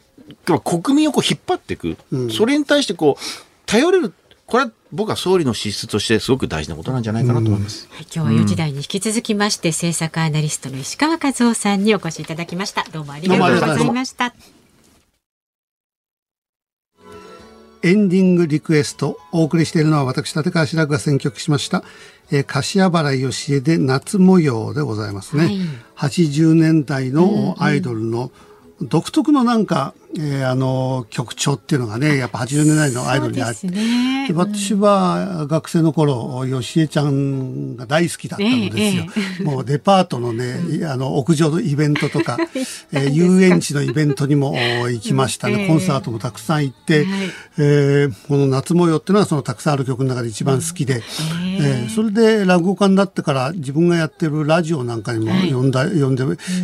[0.63, 1.97] 国民をこう引っ張っていく、
[2.31, 3.23] それに対してこう、
[3.65, 4.13] 頼れる、
[4.45, 7.87] これは僕は総理の資質としてすごく大事なことなんじゃないかなと思います。
[7.91, 12.85] はい、今日は4時台に引き続きまして、政策アナリストの石川和夫さんにお越しいただきました。
[12.91, 14.33] どうもありがとうございました。
[17.83, 21.83] エンディングリクエストお送りしているのは私立川志らくが選曲しました、
[22.31, 25.59] えー、柏原芳恵で夏模様でございますね、はい。
[25.95, 28.31] 80年代のアイドルの
[28.81, 39.05] 独特のなんか、えーあの曲調っていうのがねやっぱ80年代のアイドルにあってそうですねで私は学生の頃、よしえちゃんが大好きだったのですよ。
[39.41, 40.55] えもうデパートのね、
[40.87, 42.37] あの、屋上のイベントとか、
[42.91, 45.61] えー遊園地のイベントにもお行きましたね。
[45.61, 45.67] ええ。
[45.67, 47.07] コンサートもたくさん行って、はい。
[47.59, 51.03] えーこの夏模様っていうのはそのたくさんある曲の中で一番好きで、
[51.59, 56.23] えーそれで落語家になってから自分がやってるラジオなんかにも呼んだ、呼んで、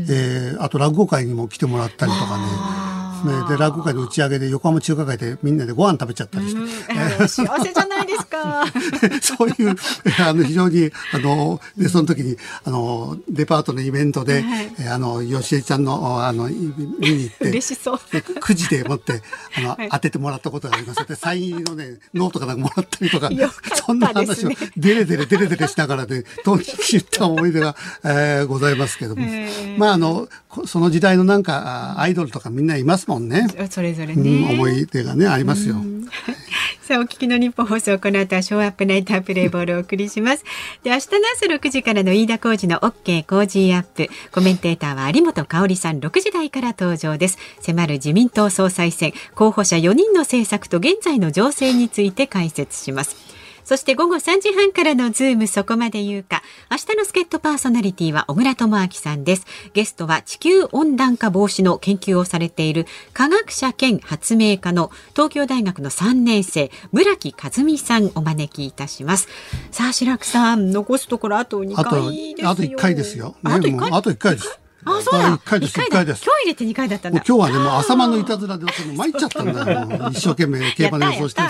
[0.09, 2.90] えーあと落語会にも来てもらったりとかね。
[3.26, 8.65] ねで落語会の打ち上げで横浜中華街でみんなでご飯食べちゃったりして、うん幸せじゃないですか。
[9.22, 9.76] そういう、
[10.19, 17.99] あの、非常に、あの、で、その時に、あの、デパートのイベントで、はいえあの、よしえちゃんの、あの、い見に行って、嬉しそう。
[18.11, 19.22] でくじで持って、
[19.57, 21.05] あの、はい当ててもらったことがあります。
[21.05, 23.30] で、サイン入りのね、ノートかなんかもらったりとか
[23.86, 29.22] そんな話を、デレデレデレデレしながらね、とに言った思い出が、えーございますけども。
[29.22, 33.47] へーまあ、あの、こその時代のなんか、あアイドルとかみんないますもんね。
[33.69, 34.53] それぞれうん、ね。
[34.53, 35.75] 思い出がね、ありますよ。
[36.81, 40.43] さあ、お聞きのニッポン放送、この後はショーアップナイタープレイボールをお送りします。
[40.83, 44.09] で、明日の朝6時からの飯田浩二の OK 工事アップ。
[44.31, 47.37] コメンテーターは有本香さん6時台から登場です。
[47.61, 53.30] 迫る自民党総裁選、候補者4人の政策と現在の情勢について解説します。
[53.64, 56.43] そして午後3時半からのズームそこまで言うか。
[56.70, 59.45] 明日の助っ人パーソナリティは小倉智明さんです。
[59.74, 69.28] ゲストは地球温暖化防止の研究をされている科学者兼発明家の東京大学の3年生村木和美さんお招きいたします。
[69.72, 72.49] さあ白くさん残すところあと2あと、回ですよ。
[72.49, 73.36] あと1回ですよ。
[73.43, 73.91] あと1回？
[73.91, 74.59] あと1回です。
[74.86, 75.38] あ、そうだ。
[75.38, 76.23] 1回です、1一だ回です。
[76.25, 77.23] 今日入れて2回だったんだ。
[77.27, 81.41] 今日はね、もう朝間のいたずらで、もう参っちゃったんだ一生懸命競馬の予想して。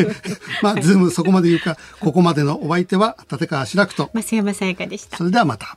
[0.62, 4.10] まあ、ズームそこまで言うか、ここまでのお相手は、立川志らくと。
[4.14, 5.16] 増山さやかでした。
[5.16, 5.76] それではまた。